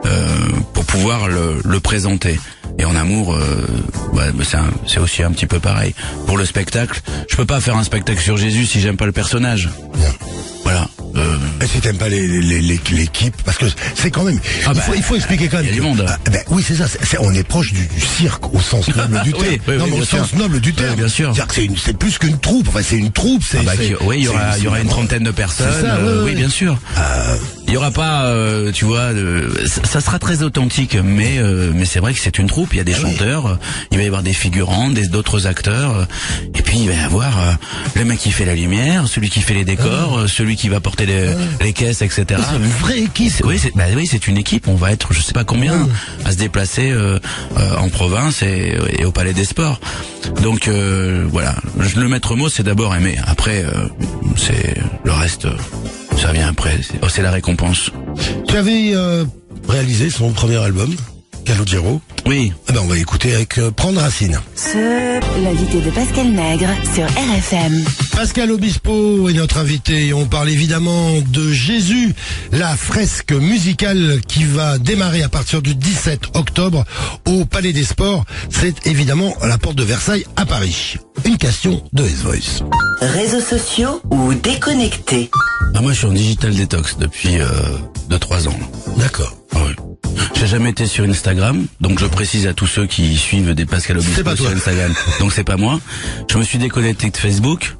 euh, 0.06 0.36
pour 0.72 0.84
pouvoir 0.84 1.28
le, 1.28 1.60
le 1.64 1.80
présenter. 1.80 2.38
Et 2.80 2.84
en 2.86 2.96
amour, 2.96 3.34
euh, 3.34 3.66
ouais, 4.14 4.32
bah, 4.32 4.44
c'est 4.86 4.98
aussi 5.00 5.22
un 5.22 5.30
petit 5.32 5.44
peu 5.46 5.60
pareil. 5.60 5.94
Pour 6.26 6.38
le 6.38 6.46
spectacle, 6.46 6.98
je 7.28 7.36
peux 7.36 7.44
pas 7.44 7.60
faire 7.60 7.76
un 7.76 7.84
spectacle 7.84 8.20
sur 8.22 8.38
Jésus 8.38 8.64
si 8.64 8.80
j'aime 8.80 8.96
pas 8.96 9.04
le 9.04 9.12
personnage. 9.12 9.68
Bien. 9.98 10.08
Voilà. 10.64 10.88
Euh, 11.16 11.36
Et 11.60 11.66
si 11.66 11.80
t'aimes 11.80 11.96
pas 11.98 12.08
les- 12.08 12.26
les- 12.26 12.62
les- 12.62 12.80
l'équipe, 12.92 13.34
parce 13.44 13.58
que 13.58 13.66
c'est 13.96 14.10
quand 14.10 14.22
même, 14.22 14.38
Ah 14.64 14.68
il, 14.72 14.74
bah, 14.76 14.80
faut, 14.82 14.94
il 14.94 15.02
faut 15.02 15.16
expliquer 15.16 15.48
quand 15.48 15.56
même. 15.58 15.66
il 15.66 15.70
y 15.70 15.72
a 15.72 15.74
du 15.74 15.80
monde. 15.82 16.06
Ah, 16.08 16.16
ben 16.30 16.40
oui, 16.50 16.64
c'est 16.66 16.76
ça. 16.76 16.86
on 17.20 17.34
est 17.34 17.42
proche 17.42 17.72
du, 17.72 17.86
du 17.86 18.00
cirque 18.00 18.54
au 18.54 18.60
sens 18.60 18.86
noble 18.96 19.20
du 19.24 19.32
terme. 19.32 19.44
oui, 19.44 19.76
non, 19.76 19.84
oui, 19.84 19.90
mais 19.96 20.00
au 20.00 20.04
sens 20.04 20.32
noble 20.34 20.60
du 20.60 20.72
terme. 20.72 20.94
bien 20.96 21.08
sûr. 21.08 21.34
C'est 21.84 21.98
plus 21.98 22.16
qu'une 22.18 22.38
troupe. 22.38 22.68
Enfin, 22.68 22.80
c'est 22.82 22.96
une 22.96 23.10
troupe. 23.12 23.42
Ah 23.54 23.62
bah, 23.64 23.72
oui, 24.06 24.18
il 24.18 24.24
y 24.24 24.28
aura, 24.28 24.56
y 24.58 24.82
une 24.82 24.88
trentaine 24.88 25.24
de 25.24 25.32
personnes. 25.32 25.66
Ça, 25.82 25.96
euh, 25.96 26.24
oui, 26.24 26.34
bien 26.34 26.48
sûr. 26.48 26.78
Il 27.70 27.74
y 27.74 27.76
aura 27.76 27.92
pas, 27.92 28.24
euh, 28.24 28.72
tu 28.72 28.84
vois, 28.84 29.14
de- 29.14 29.48
ça, 29.66 29.82
ça 29.84 30.00
sera 30.00 30.18
très 30.18 30.42
authentique, 30.42 30.96
mais 31.04 31.38
euh, 31.38 31.70
mais 31.72 31.84
c'est 31.84 32.00
vrai 32.00 32.12
que 32.12 32.18
c'est 32.18 32.36
une 32.40 32.48
troupe. 32.48 32.74
Il 32.74 32.78
y 32.78 32.80
a 32.80 32.84
des 32.84 32.94
Ah 32.96 33.00
chanteurs, 33.00 33.58
il 33.92 33.96
va 33.98 34.02
y 34.02 34.06
avoir 34.08 34.24
des 34.24 34.32
figurants, 34.32 34.88
des 34.90 35.06
d'autres 35.06 35.46
acteurs, 35.46 36.08
et 36.52 36.62
puis 36.62 36.80
il 36.80 36.88
va 36.88 36.94
y 36.94 36.98
avoir 36.98 37.38
euh, 37.38 37.52
le 37.94 38.04
mec 38.04 38.18
qui 38.18 38.32
fait 38.32 38.44
la 38.44 38.56
lumière, 38.56 39.06
celui 39.06 39.30
qui 39.30 39.40
fait 39.40 39.54
les 39.54 39.64
décors, 39.64 40.18
euh, 40.18 40.26
celui 40.26 40.56
qui 40.56 40.68
va 40.68 40.80
porter 40.80 41.06
les, 41.06 41.32
les 41.60 41.72
caisses, 41.72 42.02
etc. 42.02 42.24
Ah. 42.38 42.42
C'est 42.50 42.56
une 42.56 42.66
vraie 42.72 43.00
équipe. 43.02 43.32
C'est- 43.36 43.44
Oui, 43.44 43.56
c'est 43.56 43.72
bah 43.76 43.84
oui, 43.94 44.08
c'est 44.10 44.26
une 44.26 44.36
équipe. 44.36 44.66
On 44.66 44.74
va 44.74 44.90
être, 44.90 45.12
je 45.12 45.20
sais 45.20 45.32
pas 45.32 45.44
combien, 45.44 45.88
à 46.24 46.32
se 46.32 46.36
déplacer 46.38 46.90
euh, 46.90 47.20
euh, 47.56 47.76
en 47.76 47.88
province 47.88 48.42
et, 48.42 48.76
et 48.98 49.04
au 49.04 49.12
Palais 49.12 49.32
des 49.32 49.44
Sports. 49.44 49.78
Donc 50.42 50.66
euh, 50.66 51.24
voilà, 51.30 51.54
le 51.96 52.08
maître 52.08 52.34
mot, 52.34 52.48
c'est 52.48 52.64
d'abord 52.64 52.96
aimer. 52.96 53.16
Après, 53.28 53.64
euh, 53.64 53.86
c'est 54.36 54.74
le 55.04 55.12
reste, 55.12 55.46
ça 56.20 56.32
vient 56.32 56.48
après. 56.48 56.78
C'est 56.82 56.98
oh, 57.02 57.08
c'est 57.08 57.22
la 57.22 57.30
récompense. 57.30 57.90
Tu 58.46 58.56
avais 58.56 58.92
euh, 58.94 59.24
réalisé 59.68 60.10
son 60.10 60.32
premier 60.32 60.56
album, 60.58 60.94
Calogero. 61.46 62.00
Oui. 62.26 62.52
Eh 62.68 62.72
ben, 62.72 62.80
on 62.82 62.88
va 62.88 62.98
écouter 62.98 63.34
avec 63.34 63.58
euh, 63.58 63.70
Prendre 63.70 64.00
Racine. 64.00 64.38
L'invité 65.42 65.80
de 65.80 65.90
Pascal 65.90 66.28
Nègre 66.28 66.68
sur 66.94 67.06
RFM. 67.06 67.84
Pascal 68.20 68.52
Obispo 68.52 69.30
est 69.30 69.32
notre 69.32 69.56
invité. 69.56 70.12
On 70.12 70.26
parle 70.26 70.50
évidemment 70.50 71.22
de 71.22 71.50
Jésus, 71.52 72.14
la 72.52 72.76
fresque 72.76 73.32
musicale 73.32 74.20
qui 74.28 74.44
va 74.44 74.76
démarrer 74.76 75.22
à 75.22 75.30
partir 75.30 75.62
du 75.62 75.74
17 75.74 76.36
octobre 76.36 76.84
au 77.26 77.46
Palais 77.46 77.72
des 77.72 77.82
Sports. 77.82 78.26
C'est 78.50 78.86
évidemment 78.86 79.34
à 79.40 79.46
la 79.46 79.56
porte 79.56 79.76
de 79.76 79.84
Versailles 79.84 80.26
à 80.36 80.44
Paris. 80.44 80.96
Une 81.24 81.38
question 81.38 81.82
de 81.94 82.04
S-Voice. 82.04 82.62
Réseaux 83.00 83.40
sociaux 83.40 84.02
ou 84.10 84.34
déconnecté 84.34 85.30
Ah, 85.74 85.80
moi, 85.80 85.94
je 85.94 86.00
suis 86.00 86.06
en 86.06 86.12
digital 86.12 86.54
détox 86.54 86.98
depuis 86.98 87.38
2-3 88.10 88.48
ans. 88.48 88.58
D'accord. 88.98 89.39
J'ai 90.34 90.46
jamais 90.46 90.70
été 90.70 90.86
sur 90.86 91.04
Instagram, 91.04 91.66
donc 91.80 91.98
je 91.98 92.06
précise 92.06 92.46
à 92.46 92.54
tous 92.54 92.66
ceux 92.66 92.86
qui 92.86 93.16
suivent 93.16 93.54
des 93.54 93.66
Pascal 93.66 93.98
Obispo 93.98 94.22
pas 94.22 94.36
sur 94.36 94.46
toi. 94.46 94.54
Instagram. 94.54 94.94
Donc 95.20 95.32
c'est 95.32 95.44
pas 95.44 95.56
moi. 95.56 95.80
Je 96.30 96.38
me 96.38 96.42
suis 96.44 96.58
déconnecté 96.58 97.10
de 97.10 97.16
Facebook. 97.16 97.76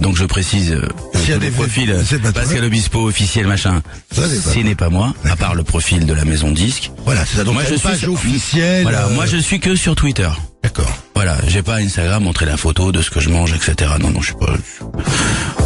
Donc 0.00 0.16
je 0.16 0.24
précise 0.24 0.72
euh, 0.72 0.88
S'il 1.14 1.30
y 1.30 1.32
a 1.34 1.38
des 1.38 1.46
le 1.46 1.52
profil 1.52 1.96
c'est 2.04 2.18
pas 2.20 2.32
toi. 2.32 2.42
Pascal 2.42 2.64
Obispo 2.64 3.06
officiel 3.06 3.46
machin. 3.46 3.80
Ce 4.12 4.58
n'est 4.58 4.74
pas 4.74 4.88
moi, 4.88 5.14
à 5.24 5.36
part 5.36 5.54
le 5.54 5.62
profil 5.62 6.04
de 6.06 6.12
la 6.12 6.24
maison 6.24 6.50
disque. 6.50 6.90
Voilà, 7.04 7.24
c'est 7.24 7.36
ça. 7.36 7.44
Donc, 7.44 7.54
Moi, 7.54 7.62
je 7.68 7.74
suis 7.74 7.80
page 7.82 7.98
sur- 7.98 8.12
officielle. 8.12 8.82
Voilà, 8.82 9.06
euh, 9.06 9.14
moi 9.14 9.26
je 9.26 9.36
suis 9.36 9.60
que 9.60 9.76
sur 9.76 9.94
Twitter. 9.94 10.28
D'accord. 10.64 10.90
Voilà, 11.14 11.36
j'ai 11.46 11.62
pas 11.62 11.76
Instagram 11.76 12.24
montrer 12.24 12.46
la 12.46 12.56
photo 12.56 12.90
de 12.90 13.00
ce 13.02 13.10
que 13.10 13.20
je 13.20 13.28
mange, 13.28 13.52
etc. 13.52 13.92
Non, 14.00 14.10
non, 14.10 14.20
je 14.20 14.26
suis 14.28 14.34
pas. 14.34 14.52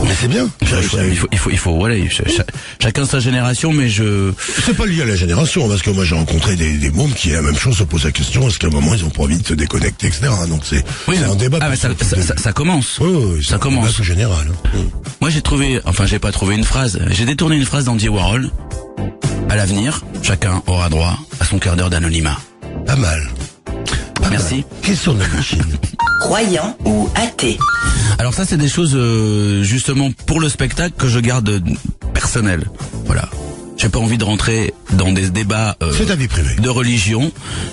Mais 0.05 0.11
c'est 0.21 0.29
bien. 0.29 0.49
je- 0.61 0.67
je- 0.83 1.05
il 1.09 1.17
faut, 1.17 1.29
il 1.33 1.39
faut, 1.39 1.51
il 1.51 1.59
faut, 1.59 1.75
voilà, 1.77 1.95
ch- 1.95 2.23
ch- 2.27 2.41
chacun 2.83 3.07
sa 3.07 3.21
génération, 3.21 3.73
mais 3.73 3.89
je. 3.89 4.33
C'est 4.67 4.77
pas 4.77 4.87
lié 4.87 5.03
à 5.03 5.07
la 5.07 5.15
génération, 5.17 5.69
parce 5.69 5.83
que 5.83 5.91
moi 5.91 6.05
j'ai 6.05 6.15
rencontré 6.17 6.57
des, 6.57 6.77
des 6.79 6.91
mômes 6.91 7.13
qui 7.13 7.31
la 7.31 7.43
même 7.43 7.57
chose 7.57 7.77
se 7.79 7.85
posent 7.85 8.05
la 8.05 8.11
question, 8.13 8.49
est-ce 8.49 8.59
qu'à 8.59 8.67
un 8.67 8.71
moment 8.71 8.93
ils 8.95 9.05
ont 9.05 9.11
pas 9.11 9.23
envie 9.23 9.39
de 9.39 9.47
se 9.47 9.55
déconnecter, 9.55 10.09
etc. 10.09 10.29
Donc 10.49 10.63
c'est 10.65 10.85
non. 11.09 11.33
un 11.33 11.37
débat. 11.37 11.59
Ah, 11.61 11.69
mais 11.71 11.77
ça, 11.77 11.91
ça, 12.01 12.21
ça- 12.21 12.37
ça 12.37 12.53
commence. 12.53 12.99
Oui, 13.01 13.09
oui, 13.11 13.25
oui, 13.37 13.41
c'est 13.43 13.51
ça 13.51 13.57
un 13.57 13.59
commence. 13.59 13.93
débat 13.93 14.05
général. 14.05 14.47
hein. 14.75 14.79
Moi, 15.21 15.31
j'ai 15.31 15.43
trouvé, 15.43 15.81
enfin, 15.85 16.07
j'ai 16.07 16.19
pas 16.19 16.33
trouvé 16.33 16.57
une 16.57 16.65
phrase. 16.65 16.99
J'ai 17.11 17.25
détourné 17.25 17.57
une 17.57 17.65
phrase 17.65 17.85
d'Andy 17.85 18.09
Warhol. 18.09 18.51
À 19.49 19.57
l'avenir, 19.57 20.03
chacun 20.23 20.63
aura 20.67 20.89
droit 20.89 21.17
à 21.41 21.45
son 21.45 21.59
quart 21.59 21.77
d'heure 21.77 21.91
d'anonymat. 21.91 22.39
Pas 22.87 22.97
mal. 22.97 23.29
Merci. 24.31 24.65
Question 24.83 25.15
de 25.15 25.21
la 25.21 25.29
machine. 25.29 25.63
Croyant 26.21 26.77
ou 26.85 27.09
athée 27.15 27.59
Alors 28.19 28.35
ça, 28.35 28.45
c'est 28.45 28.57
des 28.57 28.69
choses 28.69 28.95
euh, 28.95 29.63
justement 29.63 30.11
pour 30.27 30.41
le 30.41 30.49
spectacle 30.49 30.95
que 30.99 31.09
je 31.09 31.19
garde 31.21 31.63
personnel. 32.13 32.65
Voilà. 33.07 33.29
J'ai 33.77 33.89
pas 33.89 34.01
envie 34.01 34.19
de 34.19 34.25
rentrer 34.25 34.75
dans 34.95 35.13
des 35.13 35.31
débats 35.31 35.77
euh, 35.85 35.93
C'est 35.97 36.07
ta 36.07 36.17
vie 36.17 36.27
privée. 36.27 36.57
de 36.57 36.69
religion 36.69 37.31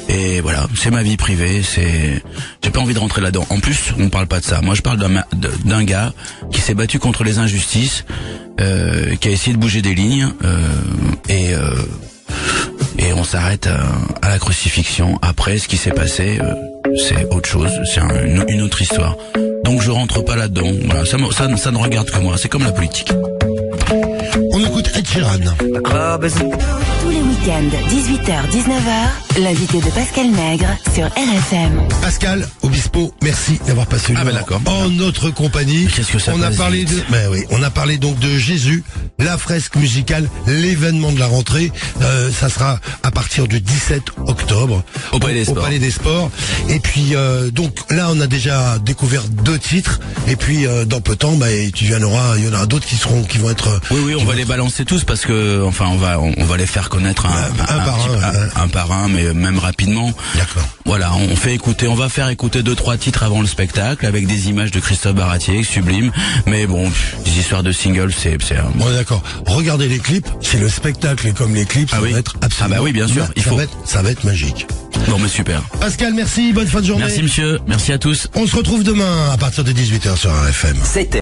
et 0.07 0.39
voilà, 0.41 0.67
c'est 0.75 0.91
ma 0.91 1.01
vie 1.01 1.17
privée. 1.17 1.63
C'est, 1.63 2.23
j'ai 2.63 2.69
pas 2.69 2.79
envie 2.79 2.93
de 2.93 2.99
rentrer 2.99 3.21
là-dedans. 3.21 3.47
En 3.49 3.59
plus, 3.59 3.91
on 3.99 4.09
parle 4.09 4.27
pas 4.27 4.39
de 4.39 4.45
ça. 4.45 4.61
Moi, 4.61 4.75
je 4.75 4.83
parle 4.83 4.99
d'un 4.99 5.07
ma- 5.07 5.25
de- 5.35 5.49
d'un 5.65 5.83
gars 5.83 6.13
qui 6.51 6.61
s'est 6.61 6.75
battu 6.75 6.99
contre 6.99 7.23
les 7.23 7.39
injustices, 7.39 8.05
euh, 8.61 9.15
qui 9.15 9.29
a 9.29 9.31
essayé 9.31 9.53
de 9.55 9.59
bouger 9.59 9.81
des 9.81 9.95
lignes 9.95 10.29
euh, 10.43 10.59
et 11.27 11.55
euh, 11.55 11.71
et 12.99 13.13
on 13.13 13.23
s'arrête 13.23 13.67
à, 13.67 13.77
à 14.25 14.29
la 14.29 14.39
crucifixion. 14.39 15.17
Après, 15.21 15.57
ce 15.57 15.67
qui 15.67 15.77
s'est 15.77 15.91
passé, 15.91 16.39
euh, 16.41 16.53
c'est 16.97 17.25
autre 17.33 17.47
chose, 17.49 17.71
c'est 17.93 17.99
un- 18.01 18.45
une, 18.47 18.61
autre 18.61 18.81
histoire. 18.81 19.15
Donc 19.63 19.81
je 19.81 19.91
rentre 19.91 20.23
pas 20.23 20.35
là-dedans. 20.35 20.71
Ça, 21.05 21.17
ça 21.57 21.71
ne 21.71 21.77
regarde 21.77 22.09
que 22.09 22.19
moi. 22.19 22.35
C'est 22.37 22.49
comme 22.49 22.63
la 22.63 22.71
politique. 22.71 23.11
Écoute 24.85 24.97
Ed 24.97 25.07
Sheeran. 25.07 25.39
Tous 27.01 27.09
les 27.09 27.17
week-ends, 27.21 27.69
18h-19h, 27.89 29.41
l'invité 29.41 29.79
de 29.79 29.89
Pascal 29.91 30.27
Nègre 30.31 30.67
sur 30.93 31.05
RFM. 31.05 31.87
Pascal 32.01 32.47
Obispo, 32.63 33.13
merci 33.21 33.59
d'avoir 33.67 33.85
passé 33.87 34.11
une 34.13 34.17
Ah 34.17 34.23
ben 34.25 34.35
heure 34.35 34.61
en 34.65 34.89
notre 34.89 35.29
compagnie. 35.29 35.87
Qu'est-ce 35.87 36.11
que 36.11 36.19
ça 36.19 36.33
On 36.35 36.41
a 36.41 36.49
parlé 36.51 36.83
de, 36.85 36.95
ben 37.11 37.29
oui, 37.31 37.43
on 37.51 37.61
a 37.63 37.69
parlé 37.69 37.97
donc 37.97 38.17
de 38.19 38.37
Jésus, 38.37 38.83
la 39.19 39.37
fresque 39.37 39.75
musicale, 39.75 40.27
l'événement 40.47 41.11
de 41.11 41.19
la 41.19 41.27
rentrée. 41.27 41.71
Euh, 42.01 42.31
ça 42.31 42.49
sera 42.49 42.79
à 43.03 43.11
partir 43.11 43.47
du 43.47 43.61
17 43.61 44.01
octobre 44.27 44.83
Au 45.11 45.19
Palais 45.19 45.33
des 45.35 45.45
Sports. 45.45 45.63
Palais 45.63 45.79
des 45.79 45.91
Sports. 45.91 46.31
Et 46.69 46.79
puis 46.79 47.15
euh, 47.15 47.51
donc 47.51 47.75
là, 47.91 48.07
on 48.11 48.19
a 48.19 48.27
déjà 48.27 48.77
découvert 48.79 49.23
deux 49.29 49.59
titres. 49.59 49.99
Et 50.27 50.35
puis 50.35 50.65
euh, 50.65 50.85
dans 50.85 51.01
peu 51.01 51.13
de 51.13 51.19
temps, 51.19 51.33
bah, 51.33 51.47
tu 51.73 51.85
y 51.85 51.95
en 51.95 52.01
aura, 52.01 52.33
il 52.37 52.45
y 52.45 52.47
en 52.49 52.53
aura 52.53 52.65
d'autres 52.65 52.87
qui 52.87 52.95
seront, 52.95 53.23
qui 53.23 53.37
vont 53.37 53.51
être. 53.51 53.79
Oui, 53.91 53.99
oui, 54.05 54.15
on 54.19 54.25
va 54.25 54.33
les 54.33 54.41
être- 54.41 54.47
balancer 54.75 54.85
tous 54.85 55.03
parce 55.05 55.21
que, 55.25 55.63
enfin, 55.63 55.87
on 55.89 55.95
va, 55.97 56.19
on, 56.19 56.33
on 56.37 56.43
va 56.45 56.57
les 56.57 56.65
faire 56.65 56.89
connaître 56.89 57.25
un, 57.25 57.29
Un- 57.31 57.77
un 57.79 57.85
par 57.85 57.97
petit- 57.97 58.09
un, 58.09 58.31
ouais. 58.31 58.47
un 58.55 58.67
par 58.67 58.91
un, 58.91 59.07
mais 59.07 59.33
même 59.33 59.57
rapidement. 59.57 60.11
D'accord. 60.35 60.67
Voilà, 60.85 61.13
on 61.15 61.35
fait 61.35 61.53
écouter, 61.53 61.87
on 61.87 61.95
va 61.95 62.09
faire 62.09 62.29
écouter 62.29 62.61
deux 62.61 62.75
trois 62.75 62.97
titres 62.97 63.23
avant 63.23 63.41
le 63.41 63.47
spectacle 63.47 64.05
avec 64.05 64.27
des 64.27 64.49
images 64.49 64.71
de 64.71 64.79
Christophe 64.79 65.15
Baratier, 65.15 65.63
sublime. 65.63 66.11
Mais 66.45 66.67
bon, 66.67 66.85
pff, 66.89 67.15
des 67.23 67.39
histoires 67.39 67.63
de 67.63 67.71
singles, 67.71 68.13
c'est, 68.17 68.37
c'est. 68.43 68.57
un- 68.57 68.71
Bon 68.75 68.89
d'accord. 68.91 69.23
Regardez 69.47 69.87
les 69.87 69.99
clips, 69.99 70.27
c'est 70.41 70.59
le 70.59 70.67
spectacle 70.69 71.27
et 71.27 71.31
comme 71.33 71.55
les 71.55 71.65
clips, 71.65 71.89
Ah 71.93 71.97
ça 71.97 72.01
oui. 72.01 72.11
va 72.11 72.19
être 72.19 72.35
absolument. 72.41 72.75
Ah 72.75 72.79
bah 72.79 72.83
oui, 72.83 72.91
bien 72.91 73.07
sûr, 73.07 73.25
il 73.35 73.43
ça 73.43 73.49
faut. 73.49 73.57
va 73.57 73.63
être, 73.63 73.77
ça 73.85 74.01
va 74.01 74.11
être 74.11 74.23
magique. 74.25 74.67
Bon, 75.07 75.19
mais 75.19 75.27
super. 75.29 75.61
Pascal, 75.79 76.13
merci, 76.13 76.51
bonne 76.51 76.67
fin 76.67 76.81
de 76.81 76.85
journée. 76.87 77.03
Merci 77.05 77.21
monsieur, 77.23 77.59
merci 77.67 77.91
à 77.93 77.97
tous. 77.97 78.27
On 78.35 78.45
se 78.47 78.55
retrouve 78.55 78.83
demain 78.83 79.29
à 79.31 79.37
partir 79.37 79.63
de 79.63 79.71
18h 79.71 80.17
sur 80.17 80.31
RFM. 80.31 80.77
C'était 80.83 81.19